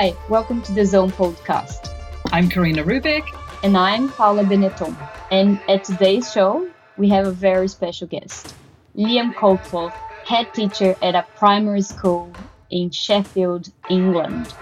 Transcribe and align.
Hi, 0.00 0.14
welcome 0.28 0.62
to 0.62 0.72
the 0.72 0.86
Zone 0.86 1.10
podcast. 1.10 1.92
I'm 2.30 2.48
Karina 2.48 2.84
Rubik. 2.84 3.24
And 3.64 3.76
I'm 3.76 4.08
Paula 4.10 4.44
Benetton. 4.44 4.94
And 5.32 5.60
at 5.68 5.82
today's 5.82 6.30
show, 6.32 6.70
we 6.96 7.08
have 7.08 7.26
a 7.26 7.32
very 7.32 7.66
special 7.66 8.06
guest, 8.06 8.54
Liam 8.96 9.34
Colclough, 9.34 9.92
head 10.24 10.54
teacher 10.54 10.94
at 11.02 11.16
a 11.16 11.26
primary 11.34 11.82
school 11.82 12.30
in 12.70 12.90
Sheffield, 12.90 13.72
England. 13.90 14.54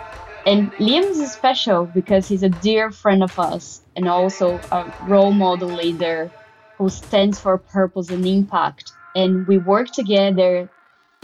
And 0.46 0.72
Liam 0.76 1.04
is 1.10 1.32
special 1.32 1.84
because 1.84 2.26
he's 2.26 2.42
a 2.42 2.48
dear 2.48 2.90
friend 2.90 3.22
of 3.22 3.38
us 3.38 3.82
and 3.94 4.08
also 4.08 4.58
a 4.72 4.90
role 5.06 5.32
model 5.32 5.68
leader 5.68 6.30
who 6.78 6.88
stands 6.88 7.38
for 7.38 7.58
purpose 7.58 8.08
and 8.08 8.26
impact. 8.26 8.90
And 9.14 9.46
we 9.46 9.58
worked 9.58 9.92
together 9.92 10.70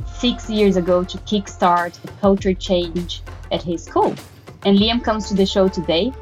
six 0.04 0.50
years 0.50 0.76
ago 0.76 1.02
to 1.02 1.16
kickstart 1.16 1.98
a 2.04 2.08
culture 2.20 2.52
change 2.52 3.22
at 3.52 3.62
his 3.62 3.84
school. 3.84 4.14
And 4.64 4.78
Liam 4.78 5.04
comes 5.04 5.28
to 5.28 5.34
the 5.34 5.46
show 5.46 5.68
today 5.68 6.12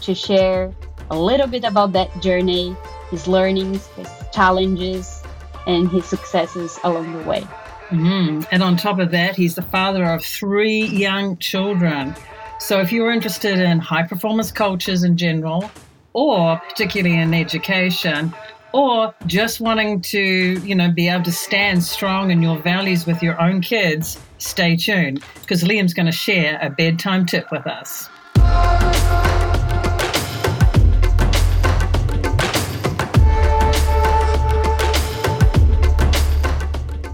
to 0.00 0.14
share 0.14 0.72
a 1.10 1.18
little 1.18 1.46
bit 1.46 1.64
about 1.64 1.92
that 1.92 2.20
journey, 2.20 2.76
his 3.10 3.28
learnings, 3.28 3.86
his 3.88 4.08
challenges, 4.32 5.22
and 5.66 5.88
his 5.88 6.04
successes 6.04 6.78
along 6.84 7.12
the 7.12 7.28
way. 7.28 7.46
Mm-hmm. 7.90 8.42
And 8.50 8.62
on 8.62 8.76
top 8.76 8.98
of 8.98 9.10
that, 9.12 9.36
he's 9.36 9.54
the 9.54 9.62
father 9.62 10.04
of 10.04 10.24
three 10.24 10.84
young 10.84 11.36
children. 11.38 12.14
So 12.60 12.80
if 12.80 12.92
you're 12.92 13.10
interested 13.10 13.58
in 13.58 13.78
high 13.78 14.02
performance 14.02 14.52
cultures 14.52 15.04
in 15.04 15.16
general, 15.16 15.70
or 16.12 16.58
particularly 16.68 17.16
in 17.16 17.32
education, 17.32 18.34
or 18.72 19.14
just 19.26 19.60
wanting 19.60 20.02
to, 20.02 20.20
you 20.20 20.74
know, 20.74 20.90
be 20.90 21.08
able 21.08 21.24
to 21.24 21.32
stand 21.32 21.82
strong 21.82 22.30
in 22.30 22.42
your 22.42 22.58
values 22.58 23.06
with 23.06 23.22
your 23.22 23.40
own 23.40 23.60
kids, 23.60 24.18
stay 24.38 24.76
tuned 24.76 25.22
because 25.40 25.62
Liam's 25.62 25.92
going 25.92 26.06
to 26.06 26.12
share 26.12 26.58
a 26.62 26.70
bedtime 26.70 27.26
tip 27.26 27.50
with 27.50 27.66
us. 27.66 28.08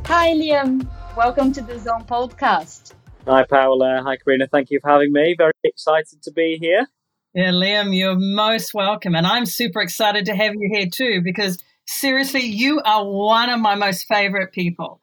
Hi, 0.06 0.32
Liam. 0.32 0.88
Welcome 1.16 1.52
to 1.52 1.60
the 1.60 1.78
Zone 1.78 2.04
podcast. 2.04 2.92
Hi, 3.26 3.44
Paola. 3.44 4.02
Hi, 4.04 4.16
Karina. 4.16 4.46
Thank 4.46 4.70
you 4.70 4.78
for 4.80 4.90
having 4.90 5.12
me. 5.12 5.34
Very 5.36 5.52
excited 5.64 6.22
to 6.22 6.32
be 6.32 6.58
here. 6.60 6.86
Yeah, 7.34 7.50
Liam, 7.50 7.96
you're 7.96 8.16
most 8.16 8.74
welcome. 8.74 9.14
And 9.14 9.26
I'm 9.26 9.46
super 9.46 9.80
excited 9.80 10.26
to 10.26 10.36
have 10.36 10.54
you 10.54 10.70
here 10.72 10.86
too, 10.92 11.20
because 11.22 11.62
seriously, 11.86 12.42
you 12.42 12.80
are 12.84 13.04
one 13.04 13.50
of 13.50 13.60
my 13.60 13.74
most 13.74 14.06
favorite 14.06 14.52
people. 14.52 15.00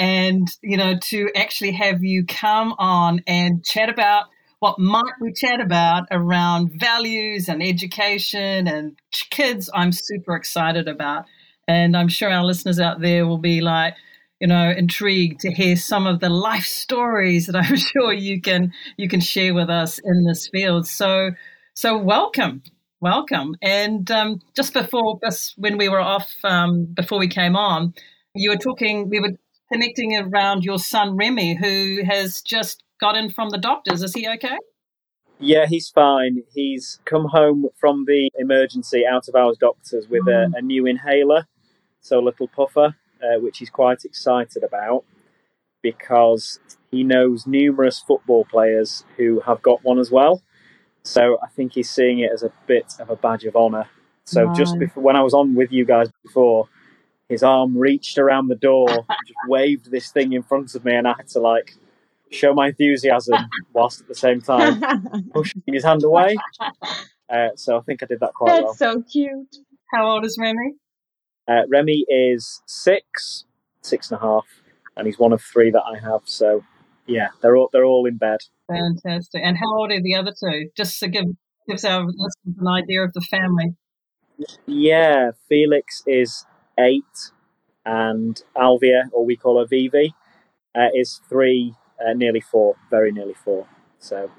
And, 0.00 0.48
you 0.62 0.78
know, 0.78 0.94
to 0.98 1.28
actually 1.36 1.72
have 1.72 2.02
you 2.02 2.24
come 2.24 2.74
on 2.78 3.22
and 3.26 3.62
chat 3.62 3.90
about 3.90 4.28
what 4.60 4.78
might 4.78 5.12
we 5.20 5.30
chat 5.30 5.60
about 5.60 6.04
around 6.10 6.72
values 6.80 7.50
and 7.50 7.62
education 7.62 8.66
and 8.66 8.96
kids, 9.10 9.68
I'm 9.74 9.92
super 9.92 10.34
excited 10.36 10.88
about. 10.88 11.26
And 11.68 11.94
I'm 11.94 12.08
sure 12.08 12.30
our 12.30 12.46
listeners 12.46 12.80
out 12.80 13.02
there 13.02 13.26
will 13.26 13.36
be 13.36 13.60
like, 13.60 13.94
you 14.40 14.46
know, 14.46 14.70
intrigued 14.70 15.40
to 15.40 15.52
hear 15.52 15.76
some 15.76 16.06
of 16.06 16.20
the 16.20 16.30
life 16.30 16.64
stories 16.64 17.46
that 17.46 17.56
I'm 17.62 17.76
sure 17.76 18.14
you 18.14 18.40
can 18.40 18.72
you 18.96 19.06
can 19.06 19.20
share 19.20 19.52
with 19.52 19.68
us 19.68 19.98
in 19.98 20.24
this 20.24 20.48
field. 20.48 20.86
So 20.86 21.32
so 21.74 21.98
welcome, 21.98 22.62
welcome. 23.00 23.54
And 23.60 24.10
um, 24.10 24.40
just 24.56 24.72
before 24.72 25.18
this, 25.20 25.52
when 25.58 25.76
we 25.76 25.90
were 25.90 26.00
off, 26.00 26.34
um, 26.42 26.86
before 26.86 27.18
we 27.18 27.28
came 27.28 27.54
on, 27.54 27.92
you 28.34 28.48
were 28.48 28.56
talking. 28.56 29.10
We 29.10 29.20
were 29.20 29.32
connecting 29.72 30.16
around 30.16 30.64
your 30.64 30.78
son 30.78 31.16
Remy, 31.16 31.56
who 31.56 32.02
has 32.04 32.40
just 32.42 32.82
got 33.00 33.16
in 33.16 33.30
from 33.30 33.50
the 33.50 33.58
doctors. 33.58 34.02
Is 34.02 34.14
he 34.14 34.28
okay? 34.28 34.56
Yeah, 35.38 35.66
he's 35.66 35.88
fine. 35.88 36.42
He's 36.52 37.00
come 37.04 37.26
home 37.26 37.66
from 37.78 38.04
the 38.06 38.30
emergency 38.38 39.04
out 39.06 39.26
of 39.28 39.34
hours 39.34 39.56
doctors 39.58 40.06
with 40.08 40.24
mm. 40.26 40.52
a, 40.54 40.58
a, 40.58 40.60
new 40.60 40.86
inhaler, 40.86 41.46
so 42.00 42.18
a 42.18 42.20
little 42.20 42.46
puffer, 42.46 42.96
uh, 43.22 43.40
which 43.40 43.58
he's 43.58 43.70
quite 43.70 44.04
excited 44.04 44.62
about 44.62 45.04
because 45.82 46.60
he 46.90 47.02
knows 47.02 47.46
numerous 47.46 48.00
football 48.00 48.44
players 48.44 49.04
who 49.16 49.40
have 49.40 49.62
got 49.62 49.82
one 49.82 49.98
as 49.98 50.10
well. 50.10 50.42
So 51.04 51.38
I 51.42 51.48
think 51.48 51.72
he's 51.72 51.88
seeing 51.88 52.18
it 52.18 52.30
as 52.30 52.42
a 52.42 52.52
bit 52.66 52.92
of 52.98 53.08
a 53.08 53.16
badge 53.16 53.44
of 53.44 53.56
honour. 53.56 53.88
So 54.24 54.46
wow. 54.46 54.54
just 54.54 54.78
before, 54.78 55.02
when 55.02 55.16
I 55.16 55.22
was 55.22 55.32
on 55.32 55.54
with 55.54 55.72
you 55.72 55.86
guys 55.86 56.10
before, 56.22 56.68
his 57.30 57.44
arm 57.44 57.78
reached 57.78 58.18
around 58.18 58.48
the 58.48 58.56
door, 58.56 58.88
just 59.26 59.38
waved 59.46 59.90
this 59.90 60.10
thing 60.10 60.32
in 60.32 60.42
front 60.42 60.74
of 60.74 60.84
me, 60.84 60.94
and 60.94 61.06
I 61.06 61.14
had 61.16 61.28
to 61.28 61.40
like 61.40 61.76
show 62.30 62.52
my 62.52 62.68
enthusiasm 62.68 63.38
whilst 63.72 64.00
at 64.00 64.08
the 64.08 64.14
same 64.14 64.40
time 64.40 64.82
pushing 65.32 65.62
his 65.66 65.84
hand 65.84 66.04
away. 66.04 66.36
Uh, 67.30 67.50
so 67.54 67.78
I 67.78 67.80
think 67.82 68.02
I 68.02 68.06
did 68.06 68.18
that 68.18 68.34
quite 68.34 68.48
That's 68.48 68.62
well. 68.62 68.72
That's 68.72 68.80
so 68.80 69.02
cute. 69.08 69.56
How 69.94 70.04
old 70.04 70.24
is 70.24 70.36
Remy? 70.36 70.74
Uh, 71.46 71.62
Remy 71.68 72.04
is 72.08 72.60
six, 72.66 73.44
six 73.82 74.10
and 74.10 74.18
a 74.18 74.20
half, 74.20 74.46
and 74.96 75.06
he's 75.06 75.16
one 75.16 75.32
of 75.32 75.40
three 75.40 75.70
that 75.70 75.82
I 75.82 75.96
have. 76.00 76.22
So 76.24 76.64
yeah, 77.06 77.28
they're 77.40 77.56
all 77.56 77.70
they're 77.72 77.84
all 77.84 78.06
in 78.06 78.16
bed. 78.16 78.40
Fantastic. 78.68 79.42
And 79.44 79.56
how 79.56 79.72
old 79.78 79.92
are 79.92 80.02
the 80.02 80.16
other 80.16 80.32
two? 80.32 80.70
Just 80.76 80.98
to 80.98 81.06
give 81.06 81.26
gives 81.68 81.84
our 81.84 82.04
listeners 82.04 82.56
an 82.58 82.66
idea 82.66 83.04
of 83.04 83.12
the 83.12 83.20
family. 83.20 83.76
Yeah, 84.66 85.30
Felix 85.48 86.02
is 86.08 86.44
eight, 86.78 87.32
and 87.84 88.40
Alvia, 88.56 89.08
or 89.12 89.24
we 89.24 89.36
call 89.36 89.58
her 89.58 89.66
Vivi, 89.66 90.14
uh, 90.74 90.88
is 90.94 91.20
three, 91.28 91.74
uh, 92.00 92.12
nearly 92.12 92.40
four, 92.40 92.76
very 92.90 93.12
nearly 93.12 93.34
four. 93.34 93.66
So 93.98 94.30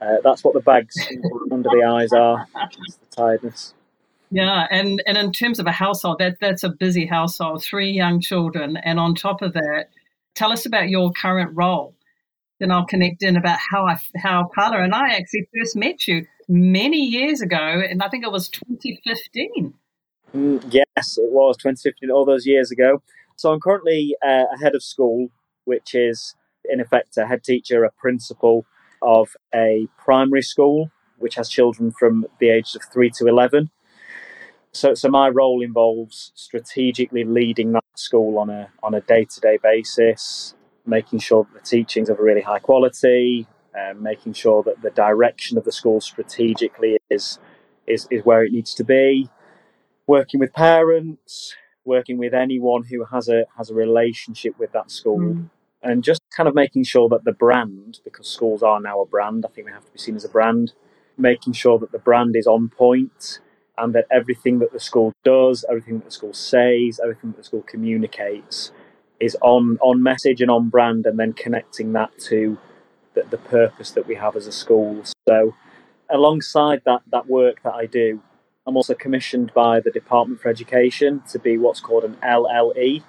uh, 0.00 0.16
that's 0.22 0.44
what 0.44 0.54
the 0.54 0.60
bags 0.60 0.94
under 1.52 1.68
the 1.68 1.84
eyes 1.84 2.12
are. 2.12 2.46
It's 2.86 2.96
the 2.96 3.16
tiredness. 3.16 3.74
Yeah, 4.30 4.66
and, 4.70 5.02
and 5.06 5.16
in 5.16 5.32
terms 5.32 5.60
of 5.60 5.66
a 5.66 5.72
household, 5.72 6.18
that 6.18 6.38
that's 6.40 6.64
a 6.64 6.68
busy 6.68 7.06
household. 7.06 7.62
Three 7.62 7.90
young 7.90 8.20
children, 8.20 8.76
and 8.78 8.98
on 8.98 9.14
top 9.14 9.40
of 9.40 9.52
that, 9.52 9.90
tell 10.34 10.52
us 10.52 10.66
about 10.66 10.88
your 10.88 11.12
current 11.12 11.52
role 11.54 11.96
then 12.58 12.70
I'll 12.70 12.86
connect 12.86 13.22
in 13.22 13.36
about 13.36 13.58
how 13.70 13.86
I 13.86 13.98
how 14.16 14.50
Paula 14.54 14.82
and 14.82 14.94
I 14.94 15.14
actually 15.14 15.48
first 15.56 15.76
met 15.76 16.06
you 16.06 16.26
many 16.48 16.98
years 16.98 17.40
ago, 17.40 17.56
and 17.56 18.02
I 18.02 18.08
think 18.08 18.24
it 18.24 18.32
was 18.32 18.48
2015. 18.48 19.74
Mm, 20.36 20.62
yes, 20.70 21.16
it 21.16 21.32
was 21.32 21.56
2015, 21.56 22.10
all 22.10 22.26
those 22.26 22.46
years 22.46 22.70
ago. 22.70 23.02
So 23.36 23.52
I'm 23.52 23.60
currently 23.60 24.14
uh, 24.22 24.44
a 24.54 24.58
head 24.58 24.74
of 24.74 24.82
school, 24.82 25.28
which 25.64 25.94
is 25.94 26.34
in 26.64 26.80
effect 26.80 27.16
a 27.16 27.26
head 27.26 27.42
teacher, 27.42 27.84
a 27.84 27.90
principal 27.92 28.66
of 29.00 29.34
a 29.54 29.88
primary 29.96 30.42
school, 30.42 30.90
which 31.18 31.36
has 31.36 31.48
children 31.48 31.90
from 31.90 32.26
the 32.38 32.50
ages 32.50 32.74
of 32.76 32.82
three 32.92 33.10
to 33.16 33.26
11. 33.26 33.70
So, 34.72 34.92
so 34.92 35.08
my 35.08 35.28
role 35.30 35.62
involves 35.62 36.32
strategically 36.34 37.24
leading 37.24 37.72
that 37.72 37.84
school 37.94 38.38
on 38.38 38.50
a 38.50 38.68
on 38.82 38.92
a 38.92 39.00
day 39.00 39.24
to 39.24 39.40
day 39.40 39.58
basis, 39.62 40.54
making 40.84 41.20
sure 41.20 41.44
that 41.44 41.62
the 41.62 41.66
teaching's 41.66 42.10
of 42.10 42.18
a 42.18 42.22
really 42.22 42.42
high 42.42 42.58
quality, 42.58 43.46
um, 43.74 44.02
making 44.02 44.34
sure 44.34 44.62
that 44.64 44.82
the 44.82 44.90
direction 44.90 45.56
of 45.56 45.64
the 45.64 45.72
school 45.72 46.00
strategically 46.02 46.98
is, 47.08 47.38
is, 47.86 48.06
is 48.10 48.22
where 48.26 48.44
it 48.44 48.52
needs 48.52 48.74
to 48.74 48.84
be, 48.84 49.30
working 50.06 50.40
with 50.40 50.52
parents, 50.52 51.54
working 51.84 52.18
with 52.18 52.34
anyone 52.34 52.84
who 52.84 53.04
has 53.04 53.28
a, 53.28 53.44
has 53.56 53.70
a 53.70 53.74
relationship 53.74 54.58
with 54.58 54.72
that 54.72 54.90
school. 54.90 55.18
Mm. 55.18 55.50
And 55.82 56.02
just 56.02 56.20
kind 56.36 56.48
of 56.48 56.54
making 56.54 56.84
sure 56.84 57.08
that 57.10 57.24
the 57.24 57.32
brand, 57.32 58.00
because 58.02 58.26
schools 58.26 58.62
are 58.62 58.80
now 58.80 59.00
a 59.00 59.06
brand, 59.06 59.44
I 59.46 59.52
think 59.52 59.68
they 59.68 59.72
have 59.72 59.84
to 59.84 59.92
be 59.92 59.98
seen 59.98 60.16
as 60.16 60.24
a 60.24 60.28
brand, 60.28 60.72
making 61.16 61.52
sure 61.52 61.78
that 61.78 61.92
the 61.92 61.98
brand 61.98 62.34
is 62.34 62.46
on 62.46 62.68
point 62.68 63.40
and 63.78 63.94
that 63.94 64.06
everything 64.10 64.58
that 64.60 64.72
the 64.72 64.80
school 64.80 65.12
does, 65.22 65.64
everything 65.68 65.98
that 65.98 66.06
the 66.06 66.10
school 66.10 66.32
says, 66.32 66.98
everything 67.02 67.30
that 67.30 67.36
the 67.36 67.44
school 67.44 67.62
communicates 67.62 68.72
is 69.20 69.36
on 69.40 69.78
on 69.80 70.02
message 70.02 70.40
and 70.40 70.50
on 70.50 70.68
brand, 70.68 71.06
and 71.06 71.18
then 71.18 71.32
connecting 71.32 71.92
that 71.92 72.18
to 72.18 72.58
the, 73.14 73.22
the 73.22 73.38
purpose 73.38 73.90
that 73.92 74.06
we 74.06 74.14
have 74.14 74.36
as 74.36 74.46
a 74.46 74.52
school. 74.52 75.02
So, 75.28 75.54
alongside 76.10 76.82
that 76.84 77.02
that 77.10 77.26
work 77.26 77.62
that 77.62 77.74
I 77.74 77.86
do, 77.86 78.22
I'm 78.66 78.76
also 78.76 78.94
commissioned 78.94 79.54
by 79.54 79.80
the 79.80 79.90
Department 79.92 80.40
for 80.40 80.48
Education 80.48 81.22
to 81.30 81.38
be 81.38 81.56
what's 81.56 81.80
called 81.80 82.04
an 82.04 82.16
LLE, 82.16 83.02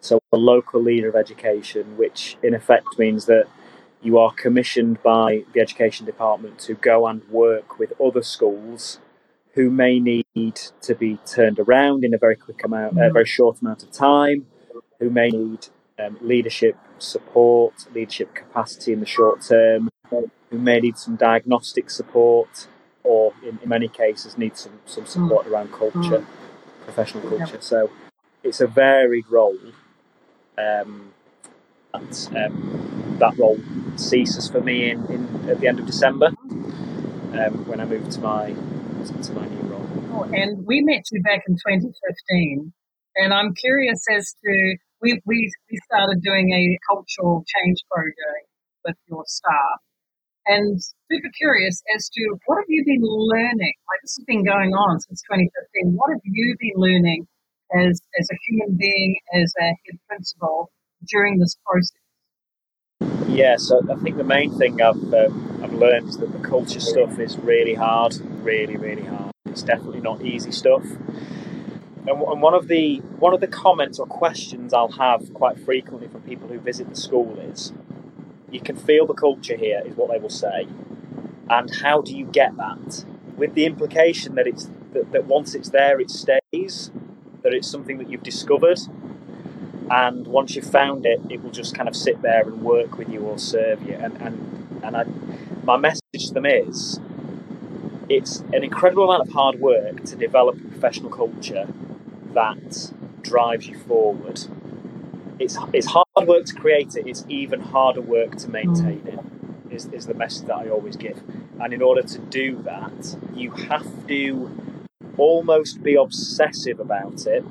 so 0.00 0.20
a 0.32 0.36
local 0.36 0.82
leader 0.82 1.08
of 1.08 1.16
education, 1.16 1.96
which 1.96 2.36
in 2.42 2.54
effect 2.54 2.98
means 2.98 3.24
that 3.26 3.46
you 4.02 4.18
are 4.18 4.32
commissioned 4.32 5.02
by 5.02 5.44
the 5.54 5.60
education 5.60 6.04
department 6.04 6.58
to 6.60 6.74
go 6.74 7.06
and 7.06 7.26
work 7.30 7.78
with 7.78 7.98
other 8.00 8.22
schools 8.22 9.00
who 9.54 9.70
may 9.70 9.98
need 9.98 10.60
to 10.82 10.94
be 10.94 11.18
turned 11.26 11.58
around 11.58 12.04
in 12.04 12.14
a 12.14 12.18
very 12.18 12.36
quick 12.36 12.62
amount, 12.62 12.92
a 13.00 13.10
very 13.10 13.26
short 13.26 13.60
amount 13.60 13.82
of 13.82 13.90
time, 13.90 14.46
who 15.00 15.10
may 15.10 15.30
need 15.30 15.66
um, 15.98 16.18
leadership 16.20 16.76
support, 16.98 17.72
leadership 17.94 18.34
capacity 18.34 18.92
in 18.92 19.00
the 19.00 19.06
short 19.06 19.40
term, 19.40 19.88
who 20.10 20.58
may 20.58 20.78
need 20.78 20.96
some 20.96 21.16
diagnostic 21.16 21.90
support, 21.90 22.68
or 22.68 22.77
in, 23.48 23.58
in 23.62 23.68
many 23.68 23.88
cases 23.88 24.38
need 24.38 24.56
some, 24.56 24.80
some 24.86 25.06
support 25.06 25.46
mm. 25.46 25.50
around 25.50 25.72
culture, 25.72 26.20
mm. 26.20 26.26
professional 26.84 27.28
culture. 27.28 27.60
So 27.60 27.90
it's 28.42 28.60
a 28.60 28.66
varied 28.66 29.28
role. 29.28 29.58
Um, 30.56 31.12
and 31.94 32.28
um, 32.36 33.16
that 33.18 33.36
role 33.38 33.58
ceases 33.96 34.48
for 34.48 34.60
me 34.60 34.90
in, 34.90 35.04
in 35.06 35.50
at 35.50 35.60
the 35.60 35.68
end 35.68 35.80
of 35.80 35.86
December 35.86 36.26
um, 36.26 37.66
when 37.66 37.80
I 37.80 37.84
move 37.84 38.08
to 38.10 38.20
my 38.20 38.54
to 39.22 39.32
my 39.32 39.46
new 39.46 39.62
role. 39.70 39.88
Oh, 40.12 40.24
and 40.24 40.66
we 40.66 40.82
met 40.82 41.04
you 41.10 41.22
back 41.22 41.42
in 41.48 41.54
2015, 41.54 42.72
and 43.16 43.32
I'm 43.32 43.54
curious 43.54 44.04
as 44.14 44.34
to 44.44 44.76
we 45.00 45.20
we, 45.24 45.50
we 45.70 45.78
started 45.90 46.20
doing 46.22 46.52
a 46.52 46.78
cultural 46.92 47.44
change 47.46 47.78
program 47.90 48.44
with 48.84 48.96
your 49.08 49.24
staff, 49.26 49.80
and 50.48 50.80
super 50.80 51.28
curious 51.36 51.82
as 51.94 52.08
to 52.08 52.36
what 52.46 52.56
have 52.56 52.68
you 52.68 52.84
been 52.84 53.02
learning? 53.02 53.74
Like 53.88 54.00
this 54.02 54.16
has 54.16 54.24
been 54.26 54.44
going 54.44 54.72
on 54.72 55.00
since 55.00 55.22
2015. 55.22 55.94
What 55.94 56.10
have 56.10 56.20
you 56.24 56.56
been 56.58 56.76
learning 56.76 57.26
as 57.74 58.00
as 58.18 58.28
a 58.32 58.36
human 58.48 58.76
being, 58.76 59.16
as 59.34 59.52
a 59.60 59.64
head 59.64 59.98
principal 60.08 60.70
during 61.06 61.38
this 61.38 61.56
process? 61.66 61.92
Yeah, 63.28 63.56
so 63.58 63.80
I 63.90 63.94
think 63.96 64.16
the 64.16 64.24
main 64.24 64.56
thing 64.56 64.80
I've 64.80 64.96
um, 65.14 65.60
I've 65.62 65.74
learned 65.74 66.08
is 66.08 66.18
that 66.18 66.32
the 66.32 66.38
culture 66.38 66.80
stuff 66.80 67.18
is 67.18 67.38
really 67.38 67.74
hard, 67.74 68.16
really 68.42 68.76
really 68.76 69.04
hard. 69.04 69.30
It's 69.46 69.62
definitely 69.62 70.00
not 70.00 70.22
easy 70.22 70.50
stuff. 70.50 70.84
And, 72.06 72.22
and 72.22 72.40
one 72.40 72.54
of 72.54 72.68
the 72.68 72.98
one 73.18 73.34
of 73.34 73.40
the 73.40 73.46
comments 73.46 73.98
or 73.98 74.06
questions 74.06 74.72
I'll 74.72 74.92
have 74.92 75.32
quite 75.34 75.58
frequently 75.58 76.08
from 76.08 76.22
people 76.22 76.48
who 76.48 76.58
visit 76.58 76.88
the 76.88 76.96
school 76.96 77.38
is, 77.38 77.72
"You 78.50 78.60
can 78.60 78.76
feel 78.76 79.06
the 79.06 79.14
culture 79.14 79.56
here, 79.56 79.82
is 79.84 79.96
what 79.96 80.10
they 80.10 80.18
will 80.18 80.30
say. 80.30 80.68
And 81.48 81.74
how 81.76 82.02
do 82.02 82.16
you 82.16 82.26
get 82.26 82.56
that? 82.56 83.04
With 83.36 83.54
the 83.54 83.64
implication 83.64 84.34
that 84.34 84.46
it's 84.46 84.68
that, 84.92 85.12
that 85.12 85.26
once 85.26 85.54
it's 85.54 85.70
there, 85.70 86.00
it 86.00 86.10
stays. 86.10 86.90
That 87.42 87.54
it's 87.54 87.68
something 87.68 87.98
that 87.98 88.10
you've 88.10 88.22
discovered 88.22 88.80
and 89.90 90.26
once 90.26 90.54
you've 90.54 90.70
found 90.70 91.06
it, 91.06 91.20
it 91.30 91.42
will 91.42 91.50
just 91.50 91.74
kind 91.74 91.88
of 91.88 91.96
sit 91.96 92.20
there 92.20 92.42
and 92.42 92.62
work 92.62 92.98
with 92.98 93.08
you 93.08 93.20
or 93.20 93.38
serve 93.38 93.82
you. 93.82 93.94
And 93.94 94.20
and 94.20 94.80
and 94.82 94.96
I, 94.96 95.04
my 95.64 95.76
message 95.76 96.02
to 96.28 96.34
them 96.34 96.46
is, 96.46 97.00
it's 98.08 98.40
an 98.52 98.64
incredible 98.64 99.04
amount 99.04 99.28
of 99.28 99.34
hard 99.34 99.60
work 99.60 100.04
to 100.04 100.16
develop 100.16 100.56
a 100.56 100.68
professional 100.68 101.10
culture 101.10 101.66
that 102.34 102.92
drives 103.22 103.66
you 103.66 103.78
forward. 103.78 104.44
It's 105.38 105.56
it's 105.72 105.86
hard 105.86 106.06
work 106.26 106.46
to 106.46 106.54
create 106.54 106.96
it. 106.96 107.06
It's 107.06 107.24
even 107.28 107.60
harder 107.60 108.00
work 108.00 108.36
to 108.36 108.48
maintain 108.48 109.02
it. 109.06 109.20
Is 109.74 109.86
is 109.86 110.06
the 110.06 110.14
message 110.14 110.46
that 110.48 110.56
I 110.56 110.68
always 110.68 110.96
give. 110.96 111.22
And 111.60 111.72
in 111.72 111.82
order 111.82 112.02
to 112.02 112.18
do 112.18 112.62
that, 112.62 113.16
you 113.34 113.50
have 113.52 114.06
to 114.08 114.50
almost 115.16 115.82
be 115.82 115.94
obsessive 115.96 116.80
about 116.80 117.26
it 117.26 117.44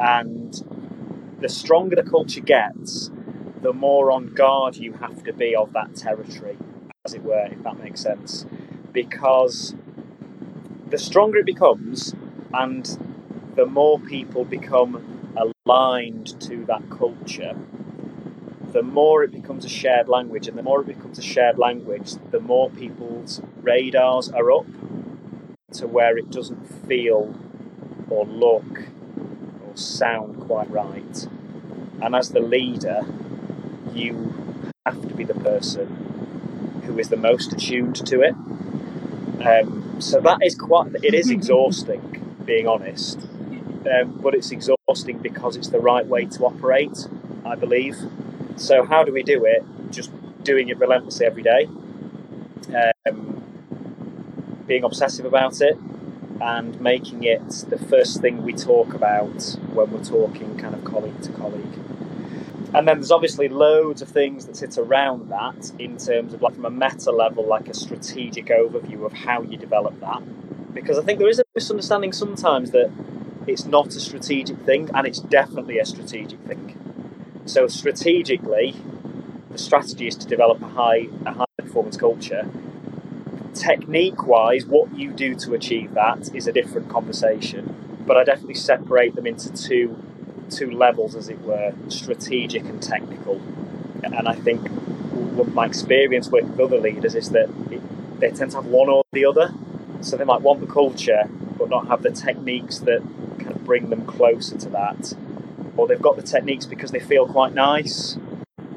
and 0.00 0.62
the 1.40 1.48
stronger 1.48 1.96
the 1.96 2.02
culture 2.02 2.40
gets, 2.40 3.10
the 3.62 3.72
more 3.72 4.10
on 4.10 4.34
guard 4.34 4.76
you 4.76 4.94
have 4.94 5.22
to 5.24 5.32
be 5.32 5.54
of 5.54 5.72
that 5.72 5.96
territory, 5.96 6.56
as 7.04 7.14
it 7.14 7.22
were, 7.22 7.48
if 7.50 7.62
that 7.62 7.78
makes 7.78 8.00
sense. 8.00 8.46
Because 8.92 9.74
the 10.88 10.98
stronger 10.98 11.38
it 11.38 11.46
becomes, 11.46 12.14
and 12.52 12.98
the 13.56 13.66
more 13.66 13.98
people 13.98 14.44
become 14.44 15.19
aligned 15.70 16.40
to 16.40 16.64
that 16.66 16.82
culture, 16.90 17.54
the 18.72 18.82
more 18.82 19.22
it 19.22 19.30
becomes 19.30 19.64
a 19.64 19.68
shared 19.68 20.08
language, 20.08 20.48
and 20.48 20.58
the 20.58 20.62
more 20.62 20.80
it 20.80 20.86
becomes 20.86 21.18
a 21.18 21.22
shared 21.22 21.58
language, 21.58 22.14
the 22.30 22.40
more 22.40 22.70
people's 22.70 23.40
radars 23.62 24.28
are 24.30 24.50
up 24.50 24.66
to 25.72 25.86
where 25.86 26.18
it 26.18 26.30
doesn't 26.30 26.64
feel 26.88 27.34
or 28.08 28.26
look 28.26 28.88
or 29.64 29.76
sound 29.76 30.40
quite 30.40 30.68
right. 30.70 31.28
And 32.02 32.16
as 32.16 32.30
the 32.30 32.40
leader, 32.40 33.02
you 33.92 34.72
have 34.86 35.00
to 35.08 35.14
be 35.14 35.24
the 35.24 35.34
person 35.34 36.82
who 36.84 36.98
is 36.98 37.10
the 37.10 37.16
most 37.16 37.52
attuned 37.52 38.04
to 38.06 38.22
it. 38.22 38.34
Um, 39.46 40.00
so 40.00 40.20
that 40.20 40.38
is 40.42 40.56
quite, 40.56 40.94
it 41.04 41.14
is 41.14 41.30
exhausting, 41.38 42.34
being 42.44 42.66
honest. 42.66 43.18
Um, 43.20 44.18
but 44.20 44.34
it's 44.34 44.50
exhausting 44.50 44.79
because 44.94 45.56
it's 45.56 45.68
the 45.68 45.80
right 45.80 46.06
way 46.06 46.26
to 46.26 46.44
operate, 46.44 47.06
I 47.44 47.54
believe. 47.54 47.96
So, 48.56 48.84
how 48.84 49.04
do 49.04 49.12
we 49.12 49.22
do 49.22 49.44
it? 49.44 49.64
Just 49.90 50.10
doing 50.44 50.68
it 50.68 50.78
relentlessly 50.78 51.26
every 51.26 51.42
day, 51.42 51.68
um, 53.08 53.42
being 54.66 54.84
obsessive 54.84 55.24
about 55.24 55.60
it, 55.60 55.78
and 56.40 56.80
making 56.80 57.24
it 57.24 57.48
the 57.68 57.78
first 57.78 58.20
thing 58.20 58.42
we 58.42 58.52
talk 58.52 58.94
about 58.94 59.56
when 59.72 59.90
we're 59.90 60.04
talking 60.04 60.56
kind 60.56 60.74
of 60.74 60.84
colleague 60.84 61.20
to 61.22 61.32
colleague. 61.32 61.78
And 62.72 62.86
then 62.86 62.98
there's 62.98 63.10
obviously 63.10 63.48
loads 63.48 64.00
of 64.00 64.08
things 64.08 64.46
that 64.46 64.56
sit 64.56 64.78
around 64.78 65.28
that 65.30 65.72
in 65.78 65.96
terms 65.96 66.32
of 66.32 66.40
like 66.40 66.54
from 66.54 66.64
a 66.64 66.70
meta 66.70 67.10
level, 67.10 67.44
like 67.44 67.68
a 67.68 67.74
strategic 67.74 68.46
overview 68.46 69.04
of 69.04 69.12
how 69.12 69.42
you 69.42 69.56
develop 69.56 69.98
that. 70.00 70.22
Because 70.72 70.96
I 70.96 71.02
think 71.02 71.18
there 71.18 71.28
is 71.28 71.40
a 71.40 71.44
misunderstanding 71.54 72.12
sometimes 72.12 72.70
that 72.70 72.90
it's 73.46 73.64
not 73.64 73.88
a 73.88 74.00
strategic 74.00 74.58
thing, 74.60 74.90
and 74.94 75.06
it's 75.06 75.20
definitely 75.20 75.78
a 75.78 75.86
strategic 75.86 76.40
thing. 76.40 76.76
So 77.46 77.66
strategically, 77.68 78.76
the 79.50 79.58
strategy 79.58 80.06
is 80.06 80.16
to 80.16 80.26
develop 80.26 80.62
a 80.62 80.68
high 80.68 81.08
a 81.26 81.32
high 81.32 81.46
performance 81.58 81.96
culture 81.96 82.48
technique 83.54 84.26
wise, 84.26 84.64
what 84.66 84.94
you 84.96 85.12
do 85.12 85.34
to 85.34 85.54
achieve 85.54 85.94
that 85.94 86.34
is 86.34 86.46
a 86.46 86.52
different 86.52 86.88
conversation. 86.88 87.74
But 88.06 88.16
I 88.16 88.24
definitely 88.24 88.54
separate 88.54 89.14
them 89.14 89.26
into 89.26 89.52
two 89.52 90.02
two 90.50 90.70
levels, 90.70 91.14
as 91.14 91.28
it 91.28 91.40
were, 91.42 91.72
strategic 91.88 92.64
and 92.64 92.82
technical. 92.82 93.40
And 94.02 94.26
I 94.28 94.34
think 94.34 94.68
my 95.54 95.66
experience 95.66 96.28
with 96.28 96.58
other 96.58 96.78
leaders 96.80 97.14
is 97.14 97.30
that 97.30 97.48
it, 97.70 97.80
they 98.20 98.30
tend 98.30 98.50
to 98.52 98.56
have 98.56 98.66
one 98.66 98.88
or 98.88 99.04
the 99.12 99.24
other. 99.26 99.54
So 100.00 100.16
they 100.16 100.24
might 100.24 100.40
want 100.40 100.60
the 100.60 100.66
culture, 100.66 101.28
but 101.58 101.68
not 101.68 101.86
have 101.88 102.02
the 102.02 102.10
techniques 102.10 102.80
that 102.80 103.02
bring 103.70 103.88
them 103.88 104.04
closer 104.04 104.58
to 104.58 104.68
that. 104.68 105.14
Or 105.76 105.86
they've 105.86 106.02
got 106.02 106.16
the 106.16 106.24
techniques 106.24 106.66
because 106.66 106.90
they 106.90 106.98
feel 106.98 107.24
quite 107.24 107.54
nice, 107.54 108.18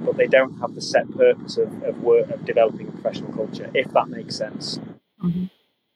but 0.01 0.17
they 0.17 0.27
don't 0.27 0.59
have 0.59 0.75
the 0.75 0.81
set 0.81 1.09
purpose 1.09 1.57
of, 1.57 1.81
of 1.81 2.03
work 2.03 2.29
of 2.29 2.45
developing 2.45 2.89
a 2.89 2.91
professional 2.91 3.33
culture, 3.33 3.71
if 3.73 3.91
that 3.93 4.07
makes 4.07 4.35
sense. 4.35 4.77
Mm-hmm. 5.23 5.45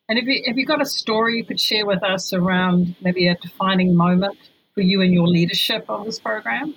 And 0.09 0.17
have 0.17 0.27
you, 0.27 0.41
have 0.47 0.57
you 0.57 0.65
got 0.65 0.81
a 0.81 0.85
story 0.85 1.37
you 1.37 1.45
could 1.45 1.59
share 1.59 1.85
with 1.85 2.03
us 2.03 2.33
around 2.33 2.95
maybe 2.99 3.27
a 3.27 3.35
defining 3.35 3.95
moment 3.95 4.39
for 4.73 4.81
you 4.81 5.01
in 5.01 5.13
your 5.13 5.27
leadership 5.27 5.85
of 5.87 6.05
this 6.05 6.17
program? 6.17 6.73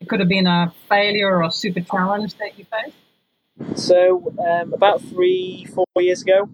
It 0.00 0.08
could 0.08 0.18
have 0.18 0.28
been 0.28 0.48
a 0.48 0.74
failure 0.88 1.36
or 1.36 1.44
a 1.44 1.52
super 1.52 1.82
challenge 1.82 2.34
that 2.38 2.58
you 2.58 2.64
faced. 2.64 3.86
So, 3.86 4.34
um, 4.44 4.72
about 4.72 5.02
three, 5.02 5.68
four 5.72 5.86
years 6.00 6.20
ago, 6.22 6.48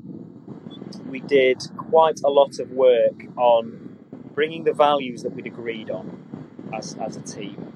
we 1.08 1.20
did 1.20 1.62
quite 1.78 2.20
a 2.22 2.28
lot 2.28 2.58
of 2.58 2.70
work 2.72 3.24
on 3.38 3.83
bringing 4.34 4.64
the 4.64 4.72
values 4.72 5.22
that 5.22 5.34
we'd 5.34 5.46
agreed 5.46 5.90
on 5.90 6.68
as, 6.74 6.96
as 7.00 7.16
a 7.16 7.20
team 7.20 7.72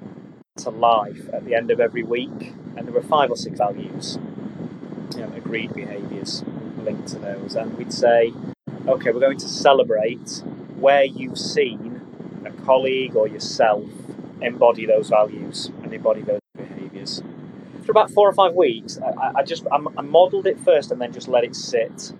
to 0.56 0.70
life 0.70 1.28
at 1.32 1.44
the 1.44 1.54
end 1.54 1.70
of 1.70 1.80
every 1.80 2.02
week, 2.02 2.52
and 2.76 2.86
there 2.86 2.92
were 2.92 3.02
five 3.02 3.30
or 3.30 3.36
six 3.36 3.58
values, 3.58 4.18
you 5.14 5.20
know, 5.20 5.32
agreed 5.36 5.72
behaviours 5.72 6.42
linked 6.78 7.08
to 7.08 7.18
those, 7.18 7.54
and 7.54 7.76
we'd 7.78 7.92
say, 7.92 8.32
okay, 8.86 9.10
we're 9.10 9.20
going 9.20 9.38
to 9.38 9.48
celebrate 9.48 10.42
where 10.76 11.04
you've 11.04 11.38
seen 11.38 12.00
a 12.44 12.50
colleague 12.64 13.14
or 13.14 13.28
yourself 13.28 13.84
embody 14.40 14.86
those 14.86 15.08
values 15.08 15.70
and 15.82 15.92
embody 15.92 16.22
those 16.22 16.40
behaviours. 16.56 17.22
For 17.84 17.92
about 17.92 18.10
four 18.10 18.28
or 18.28 18.32
five 18.32 18.54
weeks, 18.54 18.98
I, 18.98 19.32
I 19.36 19.42
just 19.42 19.66
I, 19.70 19.78
I 19.96 20.02
modelled 20.02 20.46
it 20.46 20.58
first 20.60 20.90
and 20.90 21.00
then 21.00 21.12
just 21.12 21.28
let 21.28 21.44
it 21.44 21.54
sit, 21.54 22.12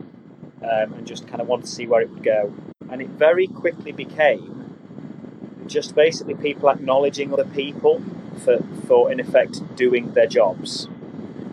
um, 0.63 0.93
and 0.93 1.07
just 1.07 1.27
kind 1.27 1.41
of 1.41 1.49
wanted 1.49 1.67
to 1.67 1.71
see 1.71 1.87
where 1.87 2.01
it 2.01 2.11
would 2.11 2.23
go, 2.23 2.53
and 2.91 3.03
it 3.03 3.09
very 3.09 3.47
quickly 3.47 3.93
became 3.93 4.77
just 5.67 5.95
basically 5.95 6.35
people 6.35 6.69
acknowledging 6.69 7.33
other 7.33 7.45
people 7.45 8.03
for, 8.45 8.59
for 8.87 9.13
in 9.13 9.21
effect 9.21 9.77
doing 9.77 10.13
their 10.13 10.27
jobs, 10.27 10.87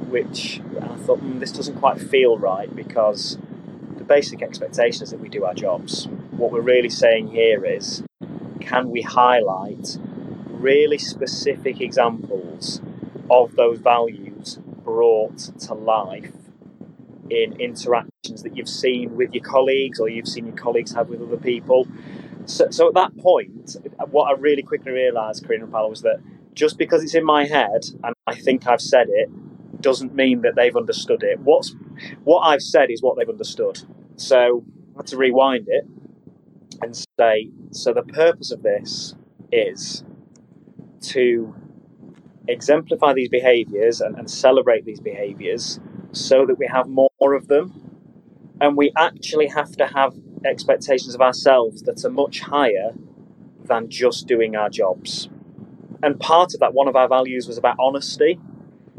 which 0.07 0.61
I 0.81 0.95
thought 0.97 1.19
mm, 1.21 1.39
this 1.39 1.51
doesn't 1.51 1.75
quite 1.75 1.99
feel 1.99 2.37
right 2.37 2.73
because 2.73 3.37
the 3.97 4.03
basic 4.03 4.41
expectation 4.41 5.03
is 5.03 5.11
that 5.11 5.19
we 5.19 5.29
do 5.29 5.43
our 5.43 5.53
jobs. 5.53 6.07
What 6.31 6.51
we're 6.51 6.61
really 6.61 6.89
saying 6.89 7.29
here 7.29 7.65
is 7.65 8.03
can 8.59 8.89
we 8.89 9.01
highlight 9.01 9.97
really 10.47 10.97
specific 10.97 11.81
examples 11.81 12.81
of 13.29 13.55
those 13.55 13.79
values 13.79 14.59
brought 14.83 15.37
to 15.37 15.73
life 15.73 16.31
in 17.29 17.59
interactions 17.59 18.43
that 18.43 18.55
you've 18.55 18.69
seen 18.69 19.15
with 19.15 19.33
your 19.33 19.43
colleagues 19.43 19.99
or 19.99 20.09
you've 20.09 20.27
seen 20.27 20.45
your 20.45 20.55
colleagues 20.55 20.93
have 20.93 21.09
with 21.09 21.21
other 21.21 21.37
people. 21.37 21.87
So, 22.45 22.69
so 22.69 22.87
at 22.87 22.93
that 22.93 23.17
point, 23.17 23.75
what 24.11 24.25
I 24.25 24.39
really 24.39 24.63
quickly 24.63 24.91
realised, 24.91 25.45
Karina 25.45 25.63
and 25.63 25.73
Paolo, 25.73 25.89
was 25.89 26.01
that 26.01 26.19
just 26.53 26.77
because 26.77 27.03
it's 27.03 27.15
in 27.15 27.25
my 27.25 27.45
head 27.45 27.85
and 28.03 28.13
I 28.27 28.35
think 28.35 28.67
I've 28.67 28.81
said 28.81 29.07
it 29.09 29.29
doesn't 29.81 30.15
mean 30.15 30.41
that 30.41 30.55
they've 30.55 30.75
understood 30.75 31.23
it. 31.23 31.39
What's 31.39 31.75
what 32.23 32.41
I've 32.41 32.61
said 32.61 32.89
is 32.89 33.01
what 33.01 33.17
they've 33.17 33.29
understood. 33.29 33.81
So 34.15 34.63
I 34.95 34.99
had 34.99 35.07
to 35.07 35.17
rewind 35.17 35.67
it 35.67 35.85
and 36.81 36.95
say, 37.19 37.49
so 37.71 37.93
the 37.93 38.03
purpose 38.03 38.51
of 38.51 38.63
this 38.63 39.15
is 39.51 40.03
to 41.01 41.55
exemplify 42.47 43.13
these 43.13 43.29
behaviors 43.29 44.01
and, 44.01 44.17
and 44.17 44.29
celebrate 44.29 44.85
these 44.85 44.99
behaviors 44.99 45.79
so 46.15 46.45
that 46.45 46.57
we 46.57 46.67
have 46.67 46.87
more 46.87 47.33
of 47.33 47.47
them. 47.47 47.73
And 48.61 48.77
we 48.77 48.91
actually 48.95 49.47
have 49.47 49.75
to 49.77 49.87
have 49.87 50.15
expectations 50.45 51.13
of 51.15 51.21
ourselves 51.21 51.81
that 51.83 52.03
are 52.05 52.09
much 52.09 52.39
higher 52.39 52.91
than 53.65 53.89
just 53.89 54.27
doing 54.27 54.55
our 54.55 54.69
jobs. 54.69 55.29
And 56.01 56.19
part 56.19 56.53
of 56.53 56.59
that, 56.59 56.73
one 56.73 56.87
of 56.87 56.95
our 56.95 57.07
values 57.07 57.47
was 57.47 57.57
about 57.57 57.75
honesty. 57.79 58.39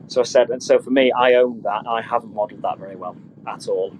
So 0.09 0.21
I 0.21 0.25
said, 0.25 0.51
and 0.51 0.63
so 0.63 0.79
for 0.79 0.91
me, 0.91 1.13
I 1.13 1.35
own 1.35 1.63
that. 1.63 1.85
I 1.89 2.03
haven't 2.03 2.35
modelled 2.35 2.63
that 2.63 2.79
very 2.79 2.97
well 2.97 3.17
at 3.47 3.69
all. 3.69 3.93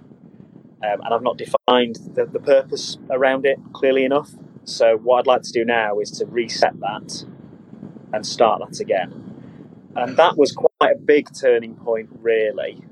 Um, 0.83 1.01
and 1.03 1.13
I've 1.13 1.23
not 1.23 1.37
defined 1.37 1.99
the, 2.13 2.25
the 2.25 2.39
purpose 2.39 2.97
around 3.09 3.45
it 3.45 3.59
clearly 3.73 4.03
enough. 4.03 4.31
So 4.63 4.97
what 4.97 5.19
I'd 5.19 5.27
like 5.27 5.41
to 5.43 5.51
do 5.51 5.65
now 5.65 5.99
is 5.99 6.11
to 6.11 6.25
reset 6.25 6.79
that 6.81 7.25
and 8.13 8.25
start 8.25 8.61
that 8.67 8.79
again. 8.79 9.23
And 9.95 10.15
that 10.17 10.37
was 10.37 10.51
quite 10.51 10.95
a 10.95 10.99
big 10.99 11.29
turning 11.33 11.75
point, 11.75 12.09
really, 12.21 12.83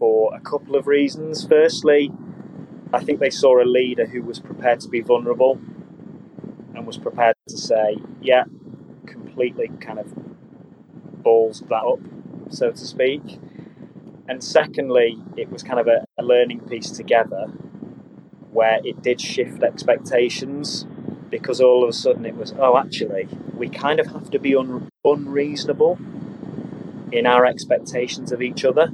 for 0.00 0.34
a 0.34 0.40
couple 0.40 0.76
of 0.76 0.88
reasons. 0.88 1.46
Firstly, 1.46 2.10
I 2.92 3.04
think 3.04 3.20
they 3.20 3.30
saw 3.30 3.62
a 3.62 3.64
leader 3.64 4.06
who 4.06 4.22
was 4.22 4.40
prepared 4.40 4.80
to 4.80 4.88
be 4.88 5.00
vulnerable 5.00 5.60
and 6.74 6.86
was 6.86 6.98
prepared 6.98 7.36
to 7.48 7.58
say, 7.58 7.98
yeah, 8.22 8.44
completely 9.06 9.68
kind 9.80 10.00
of 10.00 10.12
balls 11.22 11.62
that 11.68 11.74
up, 11.84 12.00
so 12.48 12.72
to 12.72 12.78
speak. 12.78 13.38
And 14.28 14.42
secondly, 14.42 15.18
it 15.36 15.50
was 15.50 15.62
kind 15.62 15.80
of 15.80 15.88
a, 15.88 16.04
a 16.18 16.22
learning 16.24 16.60
piece 16.60 16.90
together 16.90 17.46
where 18.52 18.80
it 18.84 19.02
did 19.02 19.20
shift 19.20 19.62
expectations 19.62 20.86
because 21.30 21.60
all 21.60 21.84
of 21.84 21.90
a 21.90 21.92
sudden 21.92 22.26
it 22.26 22.36
was, 22.36 22.54
oh, 22.58 22.76
actually, 22.78 23.28
we 23.54 23.68
kind 23.68 24.00
of 24.00 24.08
have 24.08 24.30
to 24.30 24.38
be 24.38 24.56
un- 24.56 24.88
unreasonable 25.04 25.98
in 27.12 27.26
our 27.26 27.46
expectations 27.46 28.32
of 28.32 28.42
each 28.42 28.64
other, 28.64 28.88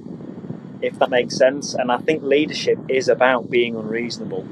if 0.86 0.98
that 0.98 1.10
makes 1.10 1.36
sense. 1.36 1.74
And 1.74 1.90
I 1.90 1.98
think 1.98 2.22
leadership 2.22 2.78
is 2.88 3.08
about 3.08 3.50
being 3.50 3.76
unreasonable 3.76 4.46